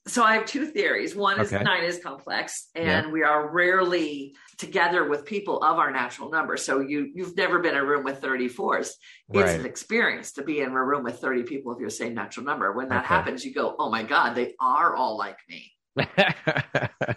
[0.07, 1.17] So I have two theories.
[1.17, 1.65] One is Okay.
[1.65, 3.11] nine is complex, and Yeah.
[3.11, 6.59] we are rarely together with people of our natural number.
[6.59, 8.97] So you you've never been in a room with 34s.
[9.33, 12.45] It's an experience to be in a room with 30 people of your same natural
[12.45, 12.71] number.
[12.73, 13.15] When that Okay.
[13.15, 15.73] happens, you go, "Oh my God, they are all like me.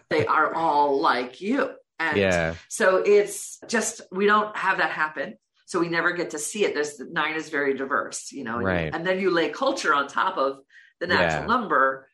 [0.10, 2.56] They are all like you." And yeah.
[2.70, 5.38] so it's just we don't have that happen.
[5.66, 6.74] So we never get to see it.
[6.74, 8.96] There's nine is very diverse, you know, and, Right.
[8.96, 10.60] and then you lay culture on top of
[11.02, 11.48] the natural Yeah.
[11.48, 12.08] number.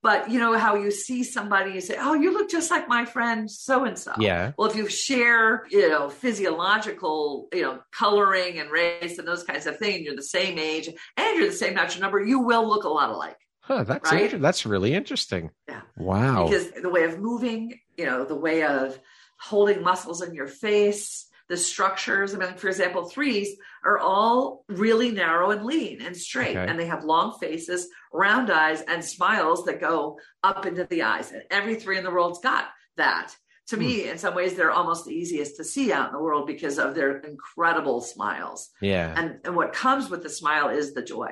[0.00, 3.04] But you know how you see somebody, you say, "Oh, you look just like my
[3.04, 4.52] friend so and so." Yeah.
[4.56, 9.66] Well, if you share, you know, physiological, you know, coloring and race and those kinds
[9.66, 12.84] of things, you're the same age and you're the same natural number, you will look
[12.84, 13.36] a lot alike.
[13.60, 14.24] Huh, that's Right?
[14.24, 15.50] inter- that's really interesting.
[15.68, 15.82] Yeah.
[15.96, 16.46] Wow.
[16.48, 18.98] because the way of moving, you know, the way of
[19.40, 22.34] holding muscles in your face, the structures.
[22.34, 26.66] I mean, for example, threes are all really narrow and lean and straight, Okay.
[26.70, 31.32] and they have long faces, round eyes, and smiles that go up into the eyes.
[31.32, 33.34] And every three in the world's got that.
[33.68, 34.08] To me, Hmm.
[34.10, 36.94] in some ways, they're almost the easiest to see out in the world because of
[36.94, 38.70] their incredible smiles.
[38.80, 39.12] yeah.
[39.16, 41.28] And, and what comes with the smile is the joy.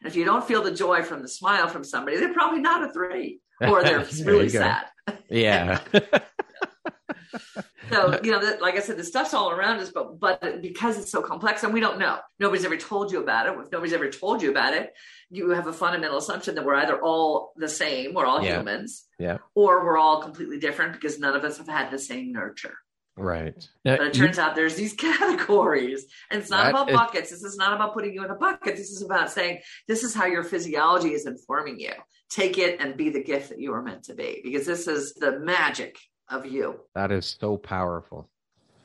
[0.00, 2.88] And if you don't feel the joy from the smile from somebody, they're probably not
[2.88, 4.84] a three, or they're really sad.
[5.30, 5.80] yeah.
[7.90, 10.98] So, you know, that, like I said, the stuff's all around us, but but because
[10.98, 13.58] it's so complex and we don't know, nobody's ever told you about it.
[13.58, 14.92] If nobody's ever told you about it,
[15.30, 18.58] you have a fundamental assumption that we're either all the same, we're all Yeah.
[18.58, 19.38] humans, Yeah.
[19.54, 22.76] or we're all completely different because none of us have had the same nurture.
[23.20, 23.68] right.
[23.84, 26.96] Now, But it you- turns out there's these categories, and it's not That about is-
[26.96, 27.30] buckets.
[27.30, 28.76] This is not about putting you in a bucket.
[28.76, 31.92] This is about saying this is how your physiology is informing you.
[32.30, 35.14] Take it and be the gift that you were meant to be, because this is
[35.14, 35.98] the magic
[36.30, 36.80] of you.
[36.94, 38.28] That is so powerful.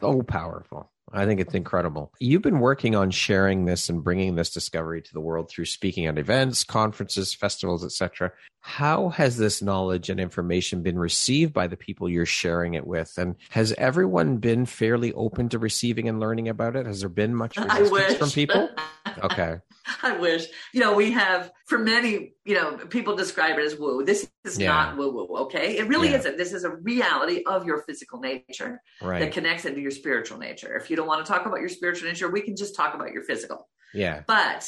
[0.01, 0.91] So powerful.
[1.11, 2.11] I think it's incredible.
[2.19, 6.07] You've been working on sharing this and bringing this discovery to the world through speaking
[6.07, 8.31] at events, conferences, festivals, etc.
[8.65, 13.13] How has this knowledge and information been received by the people you're sharing it with?
[13.17, 16.85] And has everyone been fairly open to receiving and learning about it?
[16.85, 18.69] Has there been much resistance from people?
[19.21, 19.57] Okay.
[20.01, 20.47] I wish.
[20.73, 24.03] You know, we have for many, you know, people describe it as woo.
[24.03, 24.69] This is Yeah.
[24.69, 25.77] not woo woo, okay?
[25.77, 26.17] It really Yeah.
[26.17, 26.35] isn't.
[26.37, 30.75] This is a reality of your physical nature that connects into your spiritual nature.
[30.75, 33.11] If you don't want to talk about your spiritual nature, we can just talk about
[33.11, 33.69] your physical.
[33.93, 34.23] Yeah.
[34.25, 34.67] But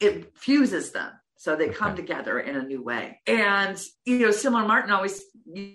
[0.00, 1.12] it fuses them.
[1.44, 3.20] So they come together in a new way.
[3.26, 5.24] And, you know, Simon Martin always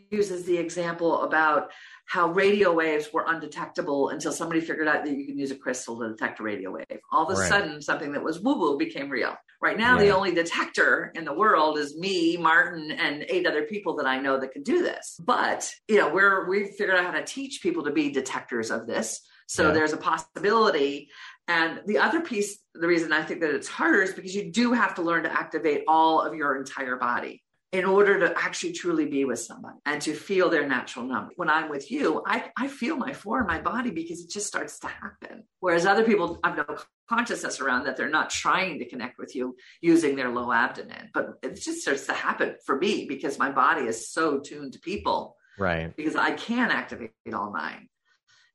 [0.10, 1.70] uses the example about
[2.08, 6.00] how radio waves were undetectable until somebody figured out that you can use a crystal
[6.00, 7.00] to detect a radio wave.
[7.12, 7.48] All of a Right.
[7.48, 9.36] sudden, something that was woo woo became real.
[9.62, 13.96] Right now, the only detector in the world is me, Martin, and eight other people
[13.98, 15.20] that I know that can do this.
[15.24, 18.88] But, you know, we're, we've figured out how to teach people to be detectors of
[18.88, 19.22] this.
[19.46, 19.74] So Yeah.
[19.74, 21.10] there's a possibility.
[21.50, 24.72] And the other piece, the reason I think that it's harder is because you do
[24.72, 29.08] have to learn to activate all of your entire body in order to actually truly
[29.08, 31.32] be with somebody and to feel their natural number.
[31.38, 34.46] When I'm with you, I, I feel my four in my body because it just
[34.46, 35.44] starts to happen.
[35.60, 36.66] Whereas other people have no
[37.10, 41.10] consciousness around that they're not trying to connect with you using their low abdomen.
[41.16, 44.80] But it just starts to happen for me because my body is so tuned to
[44.80, 45.96] people Right.
[45.96, 47.90] because I can activate all nine.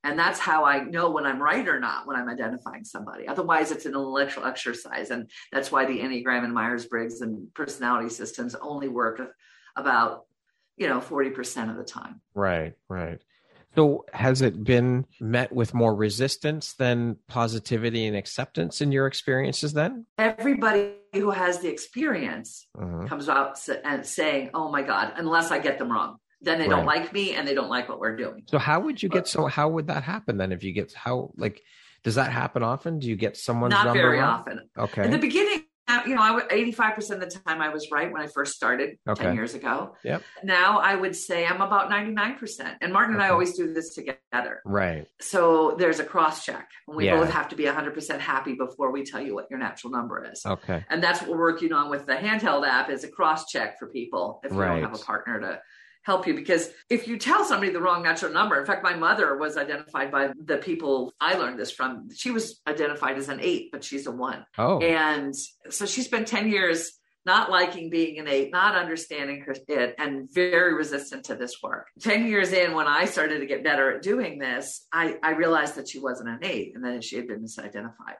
[0.04, 3.26] And that's how I know when I'm right or not when I'm identifying somebody.
[3.26, 5.10] Otherwise, it's an intellectual exercise.
[5.10, 9.20] And that's why the Enneagram and Myers Briggs and personality systems only work
[9.74, 10.26] about,
[10.76, 12.20] you know, 40% of the time.
[12.34, 13.18] Right, right.
[13.74, 19.72] So has it been met with more resistance than positivity and acceptance in your experiences
[19.72, 20.06] then?
[20.18, 23.08] Everybody who has the experience Mhm.
[23.08, 26.18] comes out and saying, oh my God, unless I get them wrong.
[26.44, 28.44] Then they don't like me and they don't like what we're doing.
[28.46, 31.33] So how would you get so how would that happen then if you get how
[31.37, 31.62] like
[32.02, 32.98] does that happen often?
[32.98, 34.68] Do you get someone's Not number very often.
[34.78, 35.04] Okay.
[35.04, 38.11] In the beginning, uh, you know, I would 85% of the time I was right
[38.12, 39.24] when I first started Okay.
[39.24, 39.94] 10 years ago.
[40.02, 40.22] Yep.
[40.42, 42.76] Now I would say I'm about 99%.
[42.83, 44.61] And Martin and I always do this together.
[44.66, 45.07] right.
[45.20, 46.68] So there's a cross check.
[46.88, 47.16] And we Yeah.
[47.20, 50.44] both have to be 100% happy before we tell you what your natural number is.
[50.44, 50.85] Okay.
[50.90, 53.88] And that's what we're working on with the handheld app is a cross check for
[53.88, 54.80] people if you Right.
[54.80, 55.61] don't have a partner to
[56.04, 59.36] help you because if you tell somebody the wrong natural number in fact my mother
[59.36, 63.70] was identified by the people i learned this from she was identified as an eight
[63.72, 64.78] but she's a one Oh.
[64.80, 65.34] and
[65.70, 66.92] so she spent 10 years
[67.26, 71.86] not liking being an eight, not understanding it, and very resistant to this work.
[72.00, 75.76] 10 years in, when I started to get better at doing this, I, I realized
[75.76, 78.18] that she wasn't an eight and that she had been misidentified.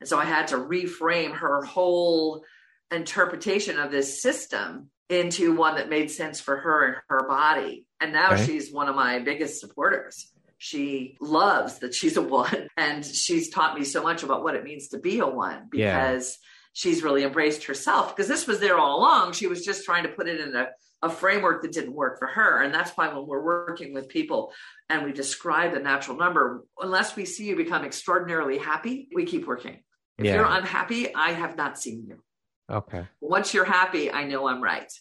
[0.00, 2.44] And so I had to reframe her whole
[2.90, 7.86] interpretation of this system into one that made sense for her and her body.
[8.00, 8.44] And now right.
[8.44, 10.32] she's one of my biggest supporters.
[10.58, 14.64] She loves that she's a one and she's taught me so much about what it
[14.64, 16.46] means to be a one because yeah.
[16.72, 19.32] she's really embraced herself because this was there all along.
[19.32, 20.68] She was just trying to put it in a,
[21.02, 22.62] a framework that didn't work for her.
[22.62, 24.52] And that's why when we're working with people
[24.88, 29.46] and we describe the natural number, unless we see you become extraordinarily happy, we keep
[29.46, 29.82] working.
[30.18, 30.36] If yeah.
[30.36, 32.22] you're unhappy, I have not seen you.
[32.70, 33.06] Okay.
[33.20, 34.92] Once you're happy, I know I'm right.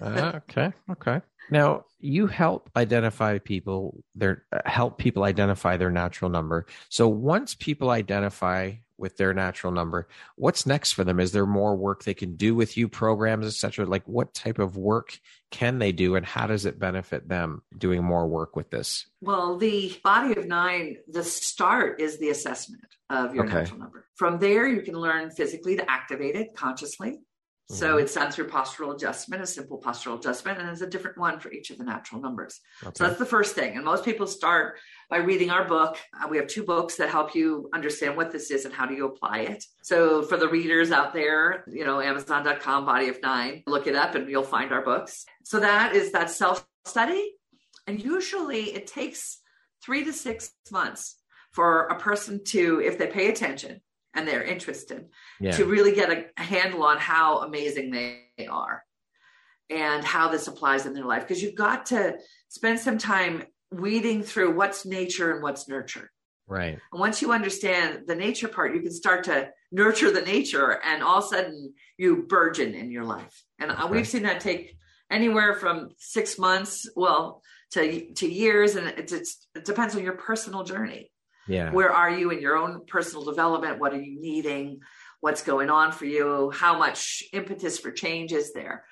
[0.00, 0.72] uh, okay.
[0.90, 1.20] Okay.
[1.50, 6.66] Now you help identify people their help people identify their natural number.
[6.90, 11.20] So once people identify with their natural number, what's next for them?
[11.20, 13.86] Is there more work they can do with you, programs, etc.?
[13.86, 15.18] Like what type of work
[15.50, 19.06] can they do, and how does it benefit them doing more work with this?
[19.20, 23.54] Well, the body of nine, the start is the assessment of your okay.
[23.54, 24.06] natural number.
[24.16, 27.20] From there, you can learn physically to activate it consciously.
[27.70, 27.98] So mm-hmm.
[28.00, 31.52] it's done through postural adjustment, a simple postural adjustment, and there's a different one for
[31.52, 32.60] each of the natural numbers.
[32.82, 32.92] Okay.
[32.96, 33.76] So that's the first thing.
[33.76, 35.96] And most people start by reading our book.
[36.12, 38.94] Uh, we have two books that help you understand what this is and how do
[38.94, 39.64] you apply it.
[39.82, 44.14] So for the readers out there, you know, Amazon.com, Body of Nine, look it up
[44.14, 45.24] and you'll find our books.
[45.44, 47.32] So that is that self study.
[47.86, 49.38] And usually it takes
[49.82, 51.16] three to six months
[51.52, 53.80] for a person to, if they pay attention,
[54.14, 55.06] and they're interested
[55.40, 55.52] yeah.
[55.52, 58.82] to really get a handle on how amazing they are
[59.70, 62.18] and how this applies in their life because you've got to
[62.48, 66.10] spend some time weeding through what's nature and what's nurture
[66.46, 70.80] right and once you understand the nature part you can start to nurture the nature
[70.84, 73.92] and all of a sudden you burgeon in your life and uh, okay.
[73.92, 74.76] we've seen that take
[75.10, 80.64] anywhere from six months well to to years and it, it depends on your personal
[80.64, 81.10] journey
[81.48, 81.72] yeah.
[81.72, 83.80] Where are you in your own personal development?
[83.80, 84.80] What are you needing?
[85.20, 86.52] What's going on for you?
[86.54, 88.84] How much impetus for change is there?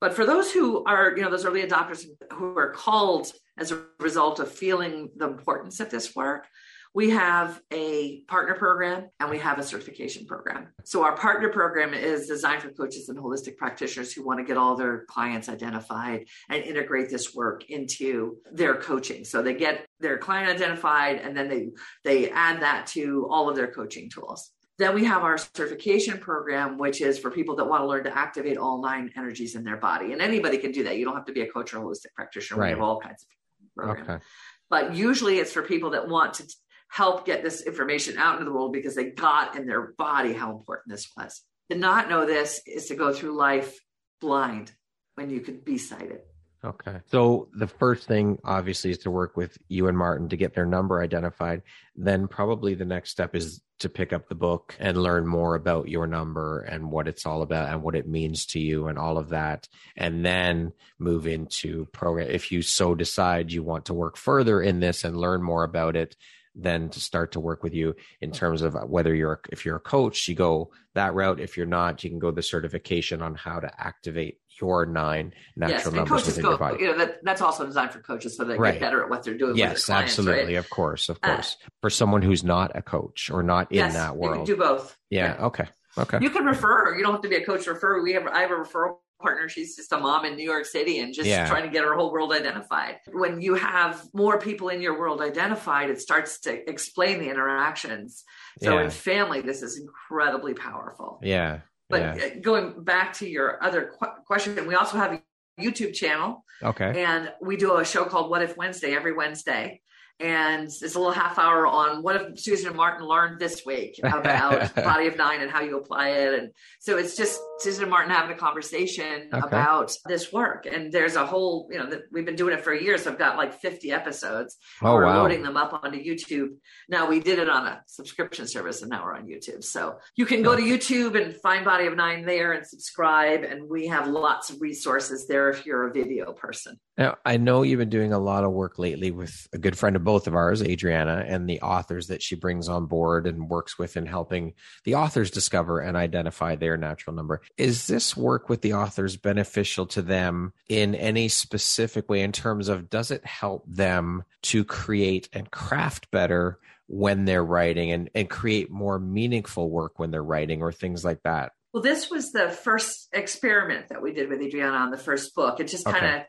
[0.00, 3.82] But for those who are, you know, those early adopters who are called as a
[4.00, 6.46] result of feeling the importance of this work,
[6.94, 10.68] we have a partner program and we have a certification program.
[10.84, 14.56] So our partner program is designed for coaches and holistic practitioners who want to get
[14.56, 19.24] all their clients identified and integrate this work into their coaching.
[19.24, 21.70] So they get their client identified and then they
[22.04, 24.52] they add that to all of their coaching tools.
[24.78, 28.16] Then we have our certification program, which is for people that want to learn to
[28.16, 30.12] activate all nine energies in their body.
[30.12, 30.96] And anybody can do that.
[30.96, 32.60] You don't have to be a coach or holistic practitioner.
[32.60, 32.68] Right.
[32.68, 33.28] We have all kinds of
[33.76, 34.08] programs.
[34.08, 34.24] Okay.
[34.70, 36.44] But usually it's for people that want to
[36.88, 40.52] help get this information out into the world because they got in their body how
[40.52, 41.42] important this was.
[41.70, 43.78] To not know this is to go through life
[44.20, 44.72] blind
[45.14, 46.20] when you could be sighted.
[46.64, 47.00] Okay.
[47.10, 50.64] So the first thing obviously is to work with you and Martin to get their
[50.64, 51.62] number identified.
[51.94, 55.88] Then probably the next step is to pick up the book and learn more about
[55.88, 59.18] your number and what it's all about and what it means to you and all
[59.18, 59.68] of that.
[59.94, 62.30] And then move into program.
[62.30, 65.96] If you so decide you want to work further in this and learn more about
[65.96, 66.16] it,
[66.54, 69.80] then to start to work with you in terms of whether you're if you're a
[69.80, 73.58] coach you go that route if you're not you can go the certification on how
[73.58, 76.82] to activate your nine natural yes, numbers within go, your body.
[76.82, 78.74] You know, that, that's also designed for coaches so they right.
[78.74, 79.56] get better at what they're doing.
[79.56, 80.54] Yes, clients, absolutely.
[80.54, 80.64] Right?
[80.64, 81.56] Of course, of uh, course.
[81.64, 84.48] Uh, for someone who's not a coach or not in that world.
[84.48, 84.96] You can do both.
[85.10, 85.46] Yeah, yeah.
[85.46, 85.66] Okay.
[85.96, 86.18] Okay.
[86.20, 86.96] You can refer.
[86.96, 88.02] You don't have to be a coach refer.
[88.02, 89.48] We have I have a referral partner.
[89.48, 91.48] She's just a mom in New York City and just yeah.
[91.48, 92.96] trying to get her whole world identified.
[93.12, 98.24] When you have more people in your world identified, it starts to explain the interactions.
[98.62, 98.84] So yeah.
[98.84, 101.20] in family, this is incredibly powerful.
[101.22, 101.60] Yeah.
[101.94, 102.24] But yeah.
[102.24, 105.22] Uh, going back to your other qu- question, we also have a
[105.60, 106.44] YouTube channel.
[106.62, 107.04] Okay.
[107.04, 109.80] And we do a show called What If Wednesday every Wednesday
[110.20, 113.98] and it's a little half hour on what have Susan and Martin learned this week
[114.02, 116.38] about Body of Nine and how you apply it.
[116.38, 119.46] And so it's just Susan and Martin having a conversation okay.
[119.46, 120.66] about this work.
[120.66, 122.96] And there's a whole, you know, that we've been doing it for a year.
[122.96, 124.56] So I've got like 50 episodes.
[124.82, 125.22] Oh, we're wow.
[125.22, 126.50] loading them up onto YouTube.
[126.88, 129.64] Now we did it on a subscription service and now we're on YouTube.
[129.64, 133.42] So you can go to YouTube and find Body of Nine there and subscribe.
[133.42, 136.78] And we have lots of resources there if you're a video person.
[136.96, 139.96] Now, I know you've been doing a lot of work lately with a good friend
[139.96, 143.78] of both of ours, Adriana, and the authors that she brings on board and works
[143.78, 147.40] with in helping the authors discover and identify their natural number.
[147.56, 152.68] Is this work with the authors beneficial to them in any specific way in terms
[152.68, 158.28] of does it help them to create and craft better when they're writing and, and
[158.28, 161.52] create more meaningful work when they're writing or things like that?
[161.72, 165.58] Well, this was the first experiment that we did with Adriana on the first book.
[165.58, 166.26] It just kind of okay.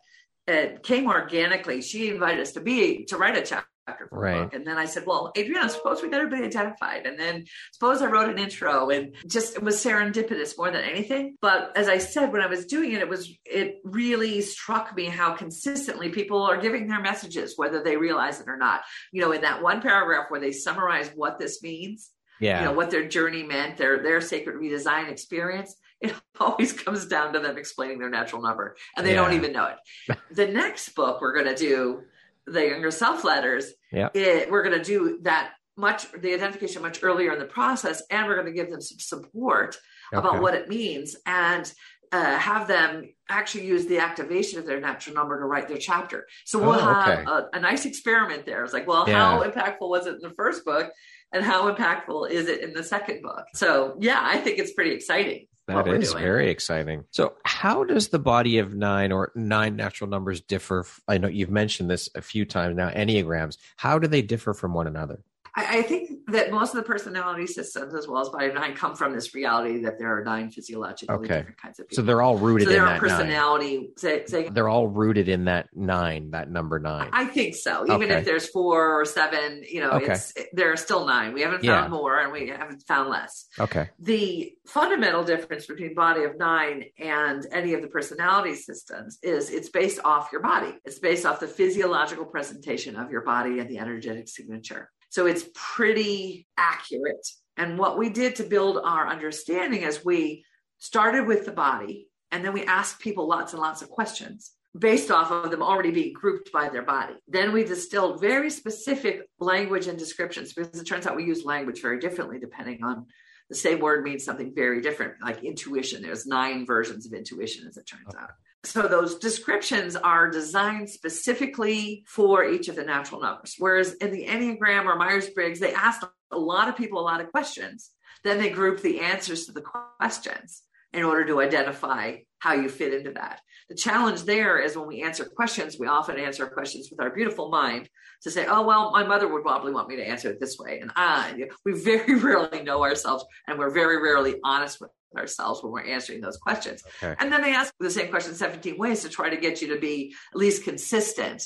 [0.48, 1.82] It came organically.
[1.82, 3.68] She invited us to be to write a chapter
[4.10, 4.44] for right.
[4.44, 4.54] book.
[4.54, 7.06] And then I said, well, Adriana, suppose we got everybody identified.
[7.06, 11.38] And then suppose I wrote an intro and just it was serendipitous more than anything.
[11.42, 15.06] But as I said, when I was doing it, it was it really struck me
[15.06, 18.82] how consistently people are giving their messages, whether they realize it or not.
[19.12, 22.60] You know, in that one paragraph where they summarize what this means, yeah.
[22.60, 25.76] you know, what their journey meant, their their sacred redesign experience.
[26.10, 29.24] It always comes down to them explaining their natural number, and they yeah.
[29.24, 30.18] don't even know it.
[30.32, 32.02] the next book we're going to do
[32.48, 34.10] the younger self letters, yeah.
[34.14, 38.28] It, we're going to do that much, the identification much earlier in the process, and
[38.28, 39.78] we're going to give them some support
[40.14, 40.20] okay.
[40.20, 41.72] about what it means and
[42.12, 46.28] uh, have them actually use the activation of their natural number to write their chapter.
[46.46, 47.16] So we'll oh, okay.
[47.16, 48.64] have a, a, nice experiment there.
[48.64, 49.16] It's like, well, yeah.
[49.16, 50.92] how impactful was it in the first book?
[51.34, 53.46] And how impactful is it in the second book?
[53.56, 55.48] So, yeah, I think it's pretty exciting.
[55.68, 57.06] That oh, is very exciting.
[57.10, 60.86] So, how does the body of nine or nine natural numbers differ?
[61.08, 63.58] I know you've mentioned this a few times now, Enneagrams.
[63.78, 65.22] How do they differ from one another?
[65.56, 68.76] I, I, think that most of the personality systems, as well as body of nine,
[68.76, 71.38] come from this reality that there are nine physiologically okay.
[71.38, 72.04] different kinds of people.
[72.04, 73.92] So they're all rooted so in that personality.
[73.98, 77.10] Say, say, they're all rooted in that nine, that number nine.
[77.14, 77.86] I think so.
[77.86, 78.16] Even okay.
[78.16, 80.14] if there's four or seven, you know, okay.
[80.14, 81.34] it's, there are still nine.
[81.34, 81.88] We haven't found yeah.
[81.88, 83.46] more, and we haven't found less.
[83.58, 83.90] Okay.
[84.00, 89.70] The fundamental difference between body of nine and any of the personality systems is it's
[89.70, 90.74] based off your body.
[90.84, 94.92] It's based off the physiological presentation of your body and the energetic signature.
[95.10, 97.28] So it's pretty accurate.
[97.58, 100.46] And what we did to build our understanding is we
[100.80, 105.10] started with the body and then we asked people lots and lots of questions based
[105.10, 107.14] off of them already being grouped by their body.
[107.30, 111.82] Then we distilled very specific language and descriptions because it turns out we use language
[111.82, 113.06] very differently depending on
[113.50, 116.02] the same word means something very different, like intuition.
[116.02, 118.32] There's nine versions of intuition, as it turns out.
[118.66, 123.56] So those descriptions are designed specifically for each of the natural numbers.
[123.60, 127.22] Whereas in the Enneagram or Myers Briggs, they asked a lot of people a lot
[127.22, 127.92] of questions.
[128.24, 130.64] Then they group the answers to the questions
[130.94, 133.42] in order to identify how you fit into that.
[133.70, 137.50] The challenge there is when we answer questions, we often answer questions with our beautiful
[137.50, 137.88] mind
[138.24, 140.80] to say, oh, well, my mother would probably want me to answer it this way.
[140.80, 145.72] And I, we very rarely know ourselves and we're very rarely honest with ourselves when
[145.72, 146.84] we're answering those questions.
[147.02, 147.16] Okay.
[147.20, 149.80] And then they ask the same question 17 ways to try to get you to
[149.80, 151.44] be at least consistent.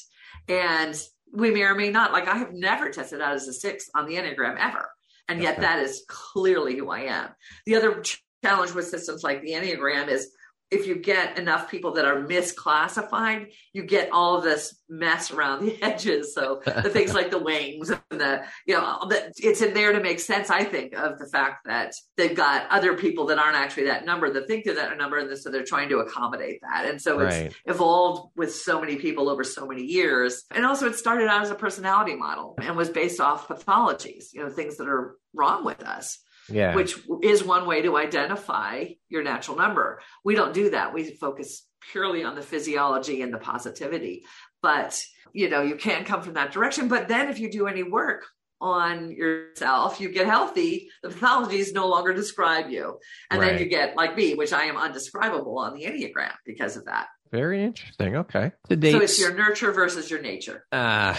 [0.48, 1.00] And
[1.32, 4.08] we may or may not, like I have never tested out as a six on
[4.08, 4.90] the Enneagram ever.
[5.28, 5.62] And yet okay.
[5.62, 7.30] that is clearly who I am.
[7.66, 8.04] The other
[8.44, 10.32] challenge with systems like the Enneagram is
[10.72, 15.66] if you get enough people that are misclassified, you get all of this mess around
[15.66, 16.34] the edges.
[16.34, 19.00] So the things like the wings and the, you know,
[19.38, 22.96] it's in there to make sense, I think, of the fact that they've got other
[22.96, 25.18] people that aren't actually that number that think they're that number.
[25.18, 26.86] And so they're trying to accommodate that.
[26.86, 27.48] And so right.
[27.48, 30.44] it's evolved with so many people over so many years.
[30.52, 34.44] And also it started out as a personality model and was based off pathologies, you
[34.44, 36.20] know, things that are wrong with us
[36.52, 36.76] yeah.
[36.76, 40.02] which is one way to identify your natural number.
[40.24, 40.94] We don't do that.
[40.94, 44.24] We focus purely on the physiology and the positivity.
[44.62, 45.02] But,
[45.34, 46.88] you know, you can come from that direction.
[46.88, 48.26] But then if you do any work
[48.62, 53.00] on yourself, you get healthy, the pathologies no longer describe you.
[53.32, 53.52] And right.
[53.52, 57.08] then you get like me, which I am undescribable on the Enneagram because of that.
[57.32, 58.18] Very interesting.
[58.18, 58.52] Okay.
[58.68, 60.66] The dates, so it's your nurture versus your nature.
[60.72, 61.16] Uh,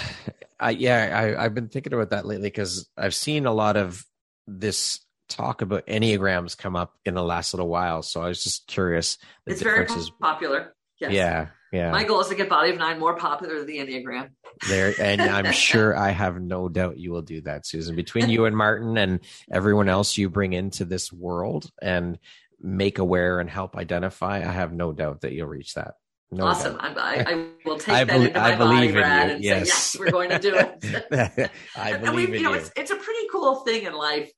[0.59, 4.05] I, yeah, I, I've been thinking about that lately because I've seen a lot of
[4.47, 5.01] this
[5.31, 8.03] talk about enneagrams come up in the last little while.
[8.03, 9.19] So I was just curious.
[9.47, 9.87] it's very
[10.21, 10.75] popular.
[10.99, 11.13] Yes.
[11.13, 11.47] Yeah.
[11.73, 11.93] Yeah.
[11.93, 14.31] My goal is to get Body of Nine more popular than the Enneagram.
[14.69, 17.95] There, and I'm sure I have no doubt you will do that, Susan.
[17.95, 19.21] Between you and Martin and
[19.51, 22.19] everyone else you bring into this world and
[22.61, 25.95] make aware and help identify, I have no doubt that you'll reach that.
[26.33, 26.77] No awesome.
[26.81, 29.57] I, I, will take I that be, into my I body, Brad, and yes.
[29.57, 31.51] say, yes, we're going to do it.
[31.77, 32.43] I believe and we, in you.
[32.43, 34.31] Know, It's, it's a pretty cool thing in life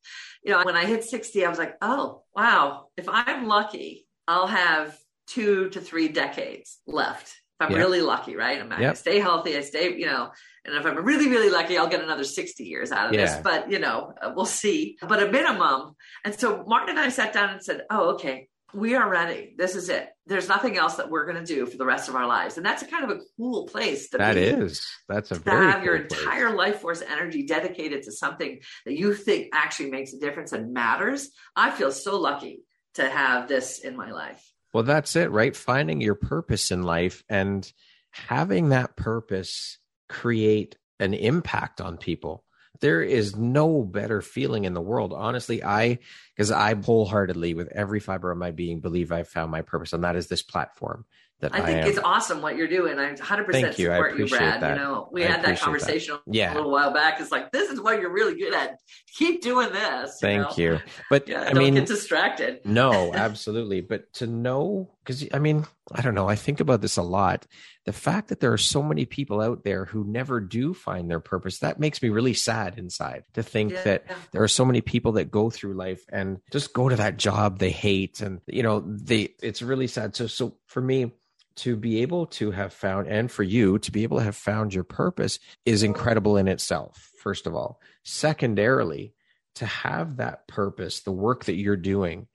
[0.43, 4.47] you know, when I hit 60, I was like, oh, wow, if I'm lucky, I'll
[4.47, 7.29] have two to three decades left.
[7.29, 7.79] If I'm yep.
[7.79, 8.61] really lucky, right?
[8.61, 8.91] I'm, yep.
[8.91, 10.31] I stay healthy, I stay, you know,
[10.65, 13.27] and if I'm really, really lucky, I'll get another 60 years out of yeah.
[13.27, 13.37] this.
[13.43, 14.97] But, you know, we'll see.
[15.01, 15.95] But a minimum.
[16.25, 19.55] And so Martin and I sat down and said, oh, okay, we are ready.
[19.59, 20.09] This is it.
[20.27, 22.65] There's nothing else that we're going to do for the rest of our lives, and
[22.65, 24.45] that's a kind of a cool place to that be.
[24.45, 24.87] That is.
[25.09, 26.21] That's a to have cool your place.
[26.21, 30.73] entire life force energy dedicated to something that you think actually makes a difference and
[30.73, 31.31] matters.
[31.57, 32.63] I feel so lucky
[32.95, 34.53] to have this in my life.
[34.73, 35.57] Well, that's it, right?
[35.57, 37.71] Finding your purpose in life and
[38.11, 42.45] having that purpose create an impact on people
[42.81, 45.13] there is no better feeling in the world.
[45.13, 45.99] Honestly, I,
[46.35, 50.05] because I wholeheartedly, with every fiber of my being, believe I've found my purpose, and
[50.05, 51.05] that is this platform.
[51.41, 53.01] That I think I it's awesome what you're doing.
[53.01, 53.91] I 100% Thank you.
[53.91, 54.61] I support you, Brad.
[54.63, 54.77] that.
[54.77, 55.65] You know, we I had that appreciate that.
[55.65, 56.53] conversation Yeah.
[56.53, 57.21] a little while back.
[57.21, 58.79] It's like, this is what you're really good at.
[59.19, 60.19] Keep doing this.
[60.21, 60.55] Thank know?
[60.57, 60.79] you.
[61.11, 62.61] But Yeah, I don't mean, get distracted.
[62.65, 63.81] no, absolutely.
[63.81, 66.29] But to know, because I mean, I don't know.
[66.29, 67.47] I think about this a lot.
[67.85, 71.21] The fact that there are so many people out there who never do find their
[71.21, 74.81] purpose, that makes me really sad inside to think Yeah, that there are so many
[74.81, 78.21] people that go through life and just go to that job they hate.
[78.21, 80.15] And, you know, they, it's really sad.
[80.15, 81.13] So, so for me,
[81.55, 84.73] to be able to have found, and for you to be able to have found
[84.73, 87.81] your purpose is incredible in itself, first of all.
[88.05, 89.13] Secondarily,
[89.57, 92.27] to have that purpose, the work that you're doing,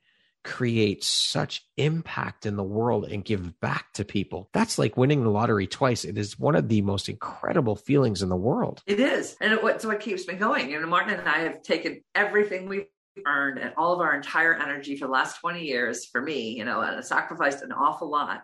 [0.48, 4.50] create such impact in the world and give back to people.
[4.54, 6.06] That's like winning the lottery twice.
[6.06, 8.82] It is one of the most incredible feelings in the world.
[8.88, 9.36] It is.
[9.42, 10.72] And it, what's what keeps me going.
[10.72, 12.86] You know, Martin and I have taken everything we've
[13.26, 16.64] earned and all of our entire energy for the last 20 years for me, you
[16.64, 18.44] know, and sacrificed an awful lot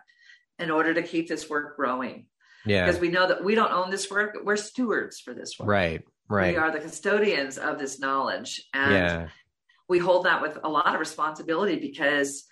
[0.58, 2.26] in order to keep this work growing.
[2.66, 2.84] Yeah.
[2.84, 4.36] Because we know that we don't own this work.
[4.44, 5.70] We're stewards for this work.
[5.70, 6.02] Right.
[6.28, 6.54] Right.
[6.54, 8.62] We are the custodians of this knowledge.
[8.74, 9.28] And Yeah.
[9.88, 12.44] We hold that with a lot of responsibility because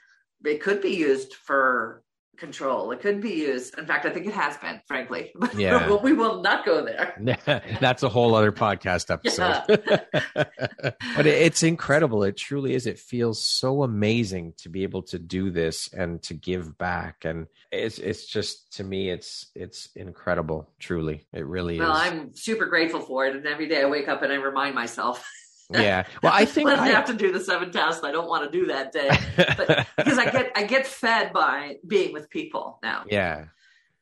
[0.44, 2.02] it could be used for
[2.38, 2.90] control.
[2.90, 3.78] It could be used.
[3.78, 5.30] In fact, I think it has been, frankly.
[5.38, 5.96] But Yeah.
[6.02, 7.14] we will not go there.
[7.80, 9.62] That's a whole other podcast episode.
[10.34, 12.24] but it's incredible.
[12.24, 12.86] It truly is.
[12.86, 17.24] It feels so amazing to be able to do this and to give back.
[17.24, 20.70] And it's it's just to me, it's it's incredible.
[20.80, 21.98] Truly, it really Well, is.
[21.98, 23.36] Well, I'm super grateful for it.
[23.36, 25.24] And every day I wake up and I remind myself,
[25.70, 26.04] yeah.
[26.22, 28.66] Well, I think I, have to do the seven tasks I don't want to do
[28.66, 29.10] that day.
[29.36, 33.04] But because I get I get fed by being with people now.
[33.08, 33.46] yeah.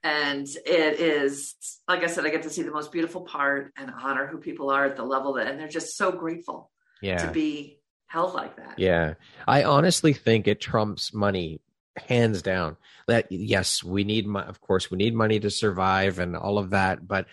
[0.02, 1.54] And it is
[1.86, 4.70] like I said, I get to see the most beautiful part and honor who people
[4.70, 6.70] are at the level that and they're just so grateful
[7.02, 7.18] Yeah.
[7.26, 8.78] to be held like that.
[8.78, 9.14] Yeah.
[9.46, 11.60] I honestly think it trumps money
[12.08, 12.76] hands down.
[13.08, 16.70] That yes, we need mo- of course we need money to survive and all of
[16.70, 17.26] that, but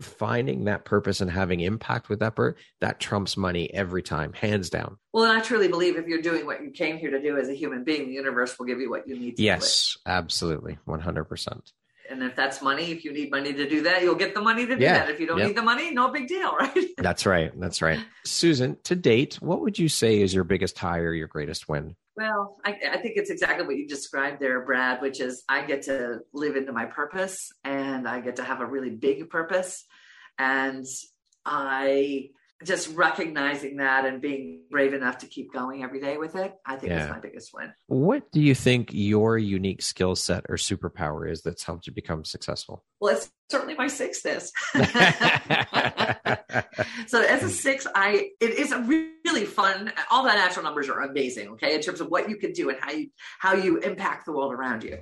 [0.00, 4.68] finding that purpose and having impact with that per- that trumps money every time, hands
[4.70, 4.98] down.
[5.12, 7.48] Well, and I truly believe if you're doing what you came here to do as
[7.48, 9.42] a human being, the universe will give you what you need to do.
[9.42, 10.78] Yes, absolutely.
[10.86, 11.72] 100%.
[12.08, 14.64] And if that's money, if you need money to do that, you'll get the money
[14.66, 14.98] to do Yeah.
[15.00, 15.10] that.
[15.10, 15.46] If you don't Yep.
[15.48, 16.86] need the money, no big deal, right?
[16.98, 17.50] That's right.
[17.58, 17.98] That's right.
[18.24, 21.96] Susan, to date, what would you say is your biggest high or your greatest win?
[22.16, 25.82] Well, I, I think it's exactly what you described there, Brad, which is I get
[25.82, 29.84] to live into my purpose and I get to have a really big purpose.
[30.38, 30.86] And
[31.44, 32.30] I
[32.64, 36.76] just recognizing that and being brave enough to keep going every day with it, I
[36.76, 37.04] think Yeah.
[37.04, 37.72] is my biggest win.
[37.86, 42.24] What do you think your unique skill set or superpower is that's helped you become
[42.24, 42.82] successful?
[42.98, 44.50] Well, it's certainly my sixthness.
[47.06, 49.92] so as a six, I it is a really fun.
[50.10, 51.48] All the natural numbers are amazing.
[51.50, 54.32] Okay, in terms of what you can do and how you how you impact the
[54.32, 54.98] world around you.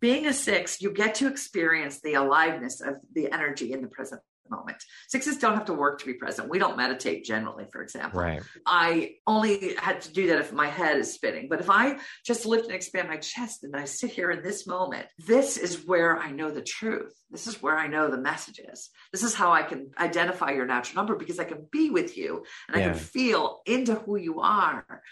[0.00, 4.22] Being a six, you get to experience the aliveness of the energy in the present
[4.54, 4.78] moment.
[5.08, 6.48] Sixes don't have to work to be present.
[6.48, 8.20] We don't meditate generally, for example.
[8.20, 8.42] right.
[8.66, 11.48] I only had to do that if my head is spinning.
[11.48, 14.66] But if I just lift and expand my chest and I sit here in this
[14.66, 17.14] moment, this is where I know the truth.
[17.30, 18.90] This is where I know the messages.
[19.12, 22.44] This is how I can identify your natural number because I can be with you
[22.68, 25.02] and I can feel into who you are.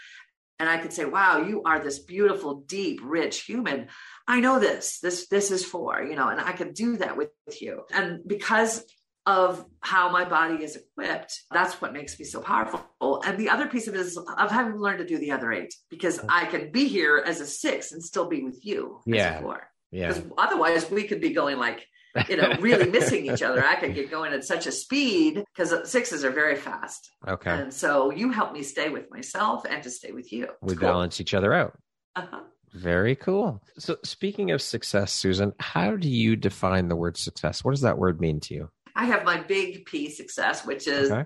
[0.58, 3.88] And I can say, wow, you are this beautiful, deep, rich human.
[4.28, 5.00] I know this.
[5.00, 7.30] This this is for, you know, and I can do that with
[7.60, 7.82] you.
[7.92, 8.84] And because
[9.26, 11.42] of how my body is equipped.
[11.52, 12.84] That's what makes me so powerful.
[13.24, 15.74] And the other piece of it is of having learned to do the other eight
[15.90, 19.38] because I can be here as a six and still be with you as Yeah.
[19.38, 19.68] a four.
[19.90, 20.08] Yeah.
[20.08, 21.86] Because otherwise we could be going like,
[22.28, 23.64] you know, really missing each other.
[23.64, 27.10] I could get going at such a speed because sixes are very fast.
[27.28, 27.50] Okay.
[27.50, 30.48] And so you help me stay with myself and to stay with you.
[30.62, 30.88] We cool.
[30.88, 31.78] balance each other out.
[32.16, 32.40] Uh-huh.
[32.74, 33.62] Very cool.
[33.78, 37.62] So, speaking of success, Susan, how do you define the word success?
[37.62, 38.70] What does that word mean to you?
[38.94, 41.24] I have my big P success, which is Okay.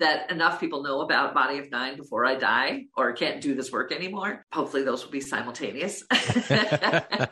[0.00, 3.72] that enough people know about Body of Nine before I die or can't do this
[3.72, 4.44] work anymore.
[4.52, 6.04] Hopefully, those will be simultaneous.
[6.10, 7.30] that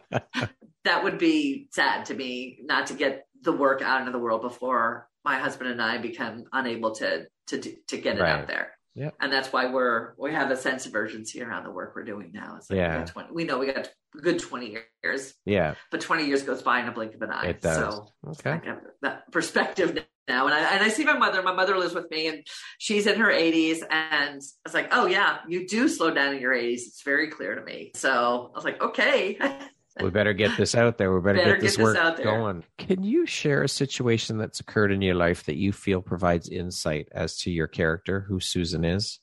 [1.03, 5.09] would be sad to me not to get the work out into the world before
[5.25, 7.59] my husband and I become unable to to
[7.89, 8.31] to get it Right.
[8.31, 8.76] out there.
[8.97, 9.15] Yep.
[9.21, 12.31] And that's why we're we have a sense of urgency around the work we're doing
[12.33, 12.57] now.
[12.57, 13.01] It's like Yeah.
[13.01, 13.87] we, 20, we know we got
[14.17, 17.31] a good twenty years, yeah, but twenty years goes by in a blink of an
[17.31, 17.49] eye.
[17.49, 17.77] it does.
[17.77, 18.53] So okay.
[18.69, 20.47] I that perspective now.
[20.47, 22.45] And I, and I see my mother, my mother lives with me and
[22.79, 23.83] she's in her 80s.
[23.89, 26.87] And I was like, oh, yeah, you do slow down in your 80s.
[26.87, 27.93] It's very clear to me.
[27.95, 29.39] So I was like, okay.
[30.01, 31.13] we better get this out there.
[31.15, 32.25] We better, Better get this get this work out there.
[32.27, 32.65] going.
[32.79, 37.09] Can you share a situation that's occurred in your life that you feel provides insight
[37.13, 39.21] as to your character, who Susan is?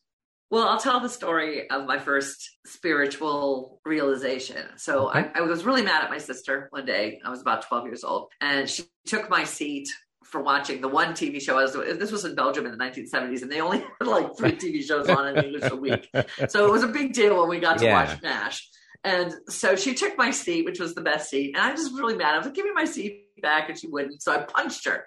[0.50, 4.64] Well, I'll tell the story of my first spiritual realization.
[4.78, 5.30] So Okay.
[5.36, 7.20] I, I was really mad at my sister one day.
[7.26, 9.88] I was about 12 years old, and she took my seat
[10.24, 11.58] for watching the one TV show.
[11.60, 14.52] I was, this was in Belgium in the 1970s, and they only had like three
[14.54, 16.08] TV shows on in English a week.
[16.50, 17.94] So it was a big deal when we got to Yeah.
[17.94, 18.70] watch MASH.
[19.04, 21.56] And so she took my seat, which was the best seat.
[21.56, 22.36] And I was just really mad.
[22.36, 23.68] I was like, give me my seat back.
[23.68, 24.22] And she wouldn't.
[24.22, 25.06] So I punched her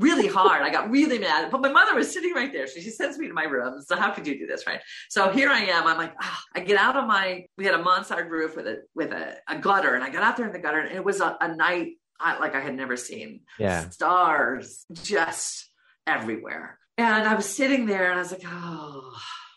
[0.00, 0.62] really hard.
[0.62, 1.50] I got really mad.
[1.50, 2.66] But my mother was sitting right there.
[2.66, 3.82] So she sends me to my room.
[3.82, 4.66] So how could you do this?
[4.66, 4.80] Right.
[5.10, 5.86] So here I am.
[5.86, 8.82] I'm like, ah, I get out of my, we had a mansard roof with a,
[8.94, 9.94] with a, a gutter.
[9.94, 12.38] And I got out there in the gutter and it was a, a night I,
[12.38, 13.90] like I had never seen Yeah.
[13.90, 15.68] stars just
[16.06, 16.78] everywhere.
[16.96, 19.12] And I was sitting there and I was like, oh,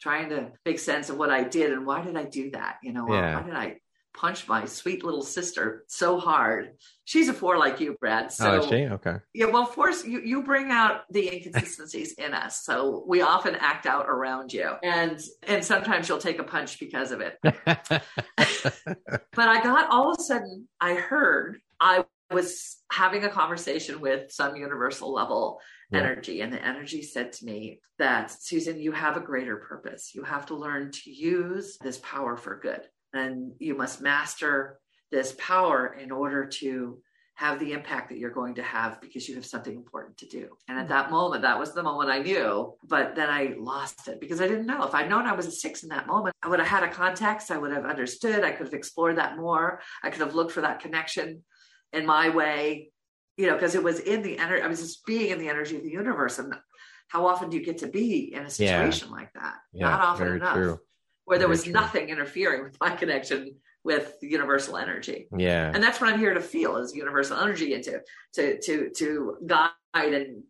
[0.07, 2.77] trying to make sense of what I did and why did I do that?
[2.81, 3.35] You know, Yeah.
[3.35, 3.79] why did I
[4.13, 6.77] punch my sweet little sister so hard?
[7.03, 8.31] She's a four like you, Brad.
[8.31, 8.85] So oh, is she?
[8.97, 9.17] Okay.
[9.33, 13.85] yeah, well, force you you bring out the inconsistencies in us, so we often act
[13.85, 17.33] out around you, and and sometimes you'll take a punch because of it.
[19.39, 24.31] But I got all of a sudden, I heard I was having a conversation with
[24.31, 25.99] some universal level Yeah.
[25.99, 30.11] energy, and the energy said to me that, Susan, you have a greater purpose.
[30.13, 32.81] You have to learn to use this power for good,
[33.13, 34.79] and you must master
[35.11, 36.99] this power in order to
[37.37, 40.49] have the impact that you're going to have because you have something important to do.
[40.67, 40.89] And at mm.
[40.89, 44.47] that moment, that was the moment I knew, but then I lost it because I
[44.47, 44.83] didn't know.
[44.83, 46.89] If I'd known I was a six in that moment, I would have had a
[46.89, 50.51] context, I would have understood, I could have explored that more, I could have looked
[50.51, 51.43] for that connection
[51.93, 52.89] in my way,
[53.37, 55.77] you know, because it was in the energy, I was just being in the energy
[55.77, 56.39] of the universe.
[56.39, 56.53] And
[57.07, 58.47] how often do you get to be in a Yeah.
[58.47, 59.55] situation like that?
[59.71, 60.55] Yeah, Not often enough.
[60.55, 60.79] true.
[61.25, 61.73] Where there Very was true.
[61.73, 65.71] nothing interfering with my connection with universal energy Yeah.
[65.73, 68.01] and that's what i'm here to feel is universal energy and to
[68.33, 70.43] to to to guide and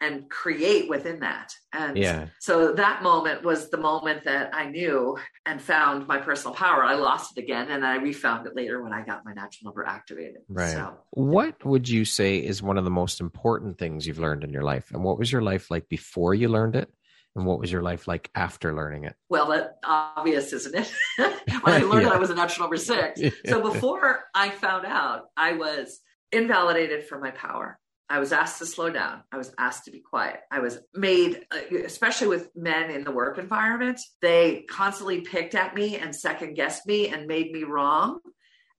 [0.00, 2.26] and create within that and Yeah.
[2.40, 5.16] so that moment was the moment that i knew
[5.46, 8.92] and found my personal power i lost it again and i refound it later when
[8.92, 10.72] i got my natural number activated Right.
[10.72, 14.50] so What would you say is one of the most important things you've learned in
[14.50, 14.90] your life?
[14.92, 16.88] And what was your life like before you learned it?
[17.36, 19.14] And what was your life like after learning it?
[19.28, 20.92] well that obvious isn't it
[21.62, 22.08] when i learned Yeah.
[22.10, 23.20] that i was a natural number six
[23.50, 26.00] So before I found out, I was
[26.32, 27.78] invalidated for my power.
[28.08, 29.22] I was asked to slow down.
[29.32, 30.40] I was asked to be quiet.
[30.50, 35.74] I was made, uh, especially with men in the work environment, they constantly picked at
[35.74, 38.18] me and second guessed me and made me wrong.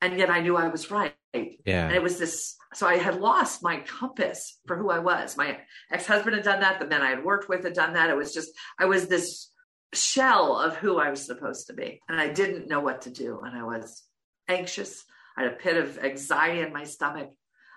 [0.01, 1.15] And yet I knew I was right.
[1.34, 1.88] yeah.
[1.88, 5.36] And it was this, so I had lost my compass for who I was.
[5.36, 5.57] My
[5.91, 6.80] ex husband had done that.
[6.80, 8.11] The men I had worked with had done that.
[8.11, 9.49] It was just, I was this
[9.93, 12.01] shell of who I was supposed to be.
[12.07, 13.39] And I didn't know what to do.
[13.43, 14.03] And I was
[14.47, 15.03] anxious.
[15.36, 17.32] I had a pit of anxiety in my stomach.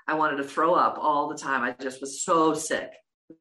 [0.08, 1.62] I wanted to throw up all the time.
[1.62, 2.90] I just was so sick,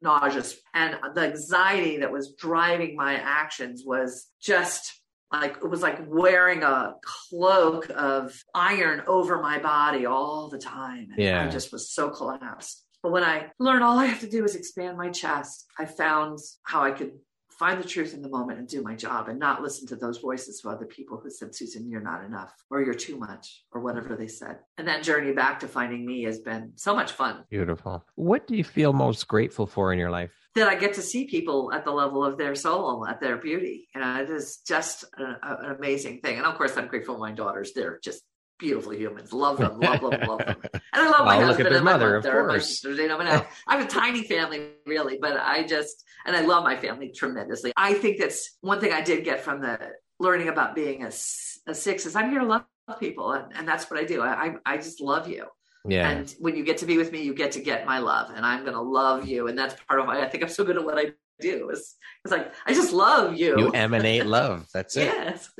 [0.02, 0.56] nauseous.
[0.74, 4.94] And the anxiety that was driving my actions was just
[5.32, 11.08] like it was like wearing a cloak of iron over my body all the time.
[11.12, 11.44] And Yeah.
[11.44, 12.84] I just was so collapsed.
[13.02, 16.38] But when I learned all I have to do is expand my chest, I found
[16.64, 17.12] how I could
[17.58, 20.18] find the truth in the moment and do my job and not listen to those
[20.18, 23.80] voices of other people who said, Susan, you're not enough or you're too much or
[23.80, 24.58] whatever they said.
[24.76, 28.04] And that journey back to finding me has been so much fun Beautiful.
[28.14, 30.30] What do you feel most grateful for in your life?
[30.54, 33.88] that I get to see people at the level of their soul, at their beauty.
[33.94, 36.38] You know, it is just an, an amazing thing.
[36.38, 37.72] And of course, I'm grateful my daughters.
[37.72, 38.22] They're just
[38.58, 39.32] beautiful humans.
[39.32, 40.56] Love them, love them, love them.
[40.92, 42.48] And I love my Well, look at husband their and my mother, of mother, and
[42.48, 42.68] my course.
[42.68, 42.98] sisters.
[42.98, 43.18] You know,
[43.66, 47.72] I have a tiny family, really, but I just and I love my family tremendously.
[47.76, 49.78] I think that's one thing I did get from the
[50.18, 52.64] learning about being a six is I'm here to love
[52.98, 54.22] people, and, and that's what I do.
[54.22, 55.46] I I, I just love you.
[55.86, 56.08] Yeah.
[56.10, 58.44] And when you get to be with me, you get to get my love, and
[58.44, 59.46] I'm going to love you.
[59.48, 61.70] And that's part of why I think I'm so good at what I do.
[61.70, 63.58] It's, it's like I just love you.
[63.58, 64.66] you emanate love.
[64.72, 65.04] That's it.
[65.04, 65.50] yes.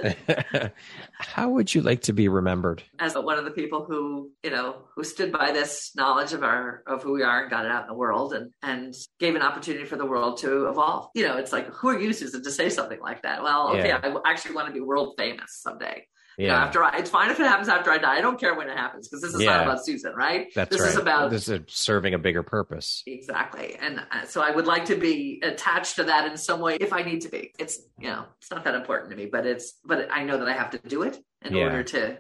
[1.13, 2.83] How would you like to be remembered?
[2.99, 6.83] As one of the people who, you know, who stood by this knowledge of our
[6.87, 9.43] of who we are and got it out in the world, and and gave an
[9.43, 11.11] opportunity for the world to evolve.
[11.15, 13.43] You know, it's like who are you, Susan, to say something like that?
[13.43, 14.01] Well, okay, Yeah.
[14.25, 16.07] I actually want to be world famous someday.
[16.39, 16.63] Yeah.
[16.65, 18.17] after I, it's fine if it happens after I die.
[18.17, 19.57] I don't care when it happens because this is Yeah.
[19.57, 20.47] not about Susan, right?
[20.55, 20.91] That's this right.
[20.91, 23.03] is about this is serving a bigger purpose.
[23.07, 23.75] Exactly.
[23.81, 26.93] And uh, so I would like to be attached to that in some way if
[26.93, 27.53] I need to be.
[27.59, 30.49] It's, you know, it's not that important to me, but it's, but I know that
[30.49, 31.65] I have to do it in Yeah.
[31.65, 32.19] order to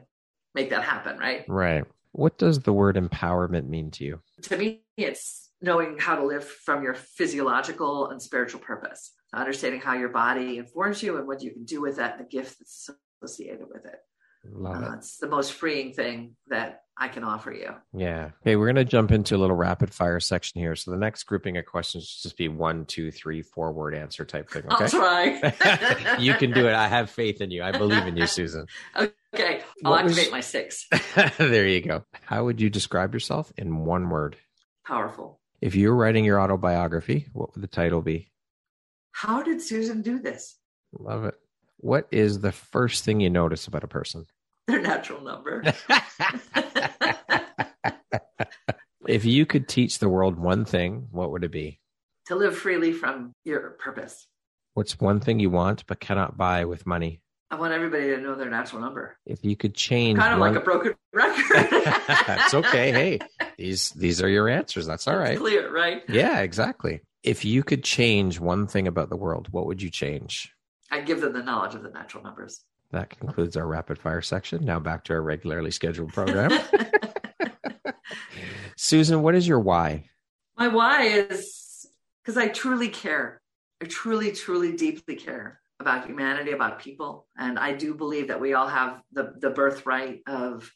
[0.54, 1.16] make that happen.
[1.18, 1.44] Right.
[1.48, 1.84] Right.
[2.12, 4.20] What does the word empowerment mean to you?
[4.42, 9.94] To me, it's knowing how to live from your physiological and spiritual purpose, understanding how
[9.94, 12.88] your body informs you and what you can do with that, and the gift that's
[13.22, 13.57] associated.
[14.58, 14.94] Love Uh, it.
[14.96, 17.70] it's the most freeing thing that I can offer you.
[17.92, 18.30] Yeah.
[18.42, 20.74] Okay, we're going to jump into a little rapid fire section here.
[20.74, 24.24] So the next grouping of questions should just be one, two, three, four word answer
[24.24, 24.64] type thing.
[24.68, 24.88] I'll Okay.
[24.88, 26.16] try.
[26.18, 26.74] you can do it.
[26.74, 27.62] I have faith in you.
[27.62, 28.66] I believe in you, Susan.
[28.96, 30.88] Okay, I'll What was- activate my six.
[31.38, 32.04] there you go.
[32.22, 34.36] How would you describe yourself in one word?
[34.84, 35.40] Powerful.
[35.60, 38.32] If you were writing your autobiography, what would the title be?
[39.12, 40.56] How did Susan do this?
[40.92, 41.34] Love it.
[41.76, 44.26] What is the first thing you notice about a person?
[44.68, 45.64] Their natural number.
[49.08, 51.80] if you could teach the world one thing, what would it be?
[52.28, 54.26] to live freely from your purpose.
[54.74, 57.20] What's one thing you want but cannot buy with money?
[57.50, 59.16] I want everybody to know their natural number.
[59.24, 60.52] If you could change Kind of one...
[60.52, 61.44] like a broken record.
[62.26, 62.92] That's okay.
[62.92, 63.18] Hey,
[63.56, 64.86] these these are your answers.
[64.86, 65.38] That's all It's.
[65.38, 66.02] Clear, right?
[66.08, 67.00] Yeah, exactly.
[67.22, 70.52] If you could change one thing about the world, what would you change?
[70.90, 72.62] I give them the knowledge of the natural numbers.
[72.90, 74.64] That concludes our rapid fire section.
[74.64, 76.58] Now back to our regularly scheduled program.
[78.76, 80.04] Susan, what is your why?
[80.56, 81.86] My why is
[82.22, 83.40] because I truly care.
[83.82, 87.28] I truly, truly, deeply care about humanity, about people.
[87.36, 90.68] And I do believe that we all have the, the birthright of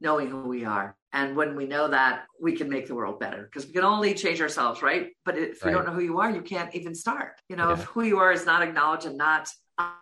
[0.00, 0.96] knowing who we are.
[1.12, 4.14] And when we know that, we can make the world better because we can only
[4.14, 5.10] change ourselves, right?
[5.24, 5.72] But if you Right.
[5.72, 7.40] don't know who you are, you can't even start.
[7.48, 7.74] You know, Yeah.
[7.80, 9.48] if who you are is not acknowledged and not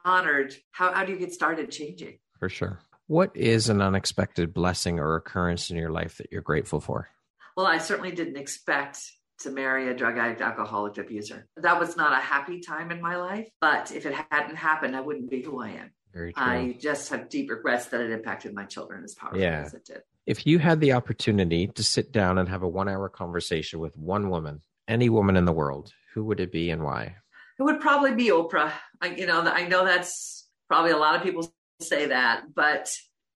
[0.04, 2.18] honored, how, how do you get started changing?
[2.38, 2.80] For sure.
[3.06, 7.08] What is an unexpected blessing or occurrence in your life that you're grateful for?
[7.56, 9.00] Well, I certainly didn't expect
[9.40, 11.46] to marry a drug addict, alcoholic abuser.
[11.56, 13.48] That was not a happy time in my life.
[13.60, 15.90] But if it hadn't happened, I wouldn't be who I am.
[16.14, 16.42] Very true.
[16.42, 19.62] I just have deep regrets that it impacted my children as powerfully Yeah.
[19.66, 20.02] as it did.
[20.26, 23.96] If you had the opportunity to sit down and have a one hour conversation with
[23.96, 27.16] one woman, any woman in the world, who would it be and why?
[27.62, 28.72] It would probably be Oprah.
[29.00, 32.90] I, you know, I know that's probably a lot of people say that, but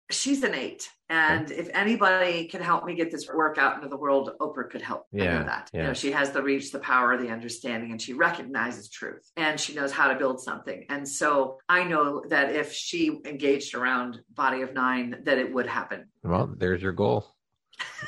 [0.09, 0.89] she's an eight.
[1.09, 4.81] And if anybody can help me get this work out into the world, Oprah could
[4.81, 5.07] help.
[5.11, 5.69] Yeah, that.
[5.73, 9.59] You know, she has the reach, the power, the understanding, and she recognizes truth and
[9.59, 10.85] she knows how to build something.
[10.87, 15.67] And so I know that if she engaged around Body of Nine, that it would
[15.67, 16.05] happen.
[16.23, 17.27] Well, there's your goal.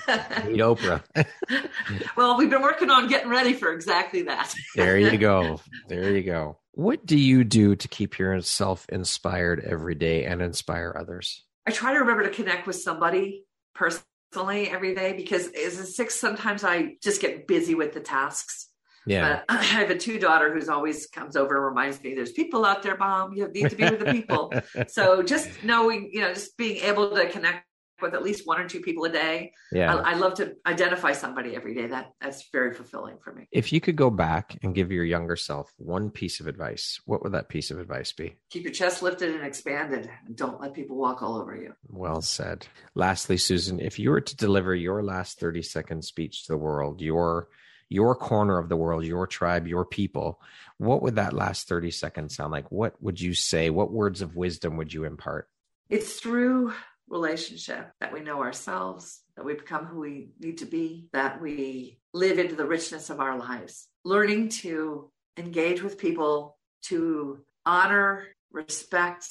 [0.08, 1.04] Meet Oprah.
[2.18, 4.54] well, we've been working on getting ready for exactly that.
[4.76, 5.62] There you go.
[5.88, 6.58] There you go.
[6.72, 11.44] What do you do to keep yourself inspired every day and inspire others?
[11.66, 16.20] I try to remember to connect with somebody personally every day because as a six,
[16.20, 18.70] sometimes I just get busy with the tasks.
[19.06, 19.42] Yeah.
[19.48, 22.66] But I have a two daughter who's always comes over and reminds me there's people
[22.66, 23.34] out there, mom.
[23.34, 24.54] You need to be with the people.
[24.88, 27.66] so just knowing, you know, just being able to connect
[28.02, 29.54] with at least one or two people a day.
[29.72, 29.96] yeah.
[29.96, 31.88] I, I love to identify somebody every day.
[31.88, 33.48] That that's very fulfilling for me.
[33.52, 37.24] if you could go back and give your younger self one piece of advice, what
[37.24, 38.36] would that piece of advice be?
[38.50, 41.74] Keep your chest lifted and expanded, and don't let people walk all over you.
[41.88, 42.68] Well said.
[42.94, 47.02] Lastly, Susan, if you were to deliver your last 30 second speech to the world,
[47.02, 47.48] your
[47.88, 50.42] your corner of the world, your tribe, your people,
[50.80, 52.72] what would that last 30 seconds sound like?
[52.72, 53.70] What would you say?
[53.70, 55.48] What words of wisdom would you impart?
[55.88, 56.74] It's through
[57.08, 62.00] relationship that we know ourselves, that we become who we need to be, that we
[62.14, 63.88] live into the richness of our lives.
[64.04, 69.28] Learning to engage with people, to honor, respect,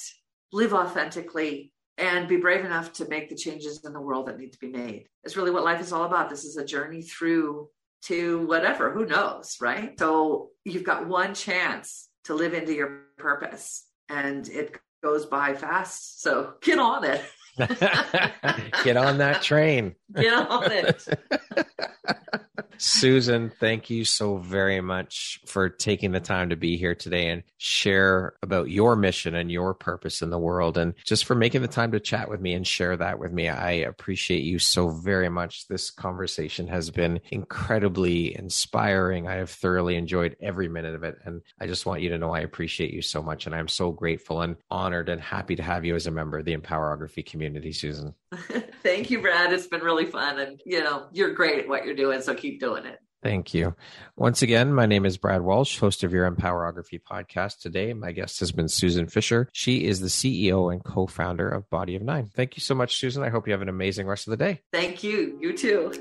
[0.51, 4.51] live authentically, and be brave enough to make the changes in the world that need
[4.51, 5.07] to be made.
[5.23, 6.29] It's really what life is all about.
[6.29, 7.69] This is a journey through
[8.03, 9.97] to whatever, who knows, right?
[9.97, 16.21] So you've got one chance to live into your purpose, and it goes by fast.
[16.21, 17.23] So get on it.
[18.83, 19.95] Get on that train.
[20.13, 21.07] Get on it.
[22.77, 27.43] Susan, thank you so very much for taking the time to be here today and
[27.57, 31.67] share about your mission and your purpose in the world and just for making the
[31.67, 33.49] time to chat with me and share that with me.
[33.49, 35.67] I appreciate you so very much.
[35.67, 39.27] This conversation has been incredibly inspiring.
[39.27, 41.17] I have thoroughly enjoyed every minute of it.
[41.23, 43.45] And I just want you to know I appreciate you so much.
[43.45, 46.45] And I'm so grateful and honored and happy to have you as a member of
[46.45, 48.13] the Empowerography community, Susan.
[48.83, 49.53] Thank you, Brad.
[49.53, 50.39] It's been really fun.
[50.39, 52.21] And, you know, you're great at what you're doing.
[52.21, 52.99] So keep doing it.
[53.25, 53.75] Thank you.
[54.15, 57.59] Once again, my name is Brad Walsh, host of your Empowerography podcast.
[57.59, 59.49] Today, my guest has been Susan Fisher.
[59.51, 62.29] She is the CEO and co founder of Body of Nine.
[62.35, 63.23] Thank you so much, Susan.
[63.23, 64.61] I hope you have an amazing rest of the day.
[64.71, 65.39] Thank you.
[65.41, 65.91] You too.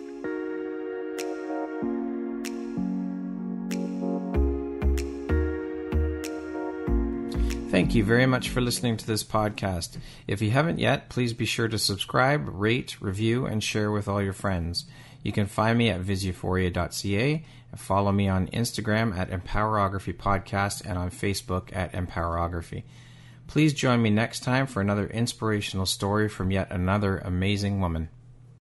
[7.71, 9.97] Thank you very much for listening to this podcast.
[10.29, 14.23] If you haven't yet, please be sure to subscribe, rate, review, and share with all
[14.23, 14.85] your friends.
[15.25, 20.97] You can find me at visuphoria.ca and follow me on Instagram at Empowerography Podcast and
[20.97, 22.85] on Facebook at Empowerography.
[23.47, 28.11] Please join me next time for another inspirational story from yet another amazing woman.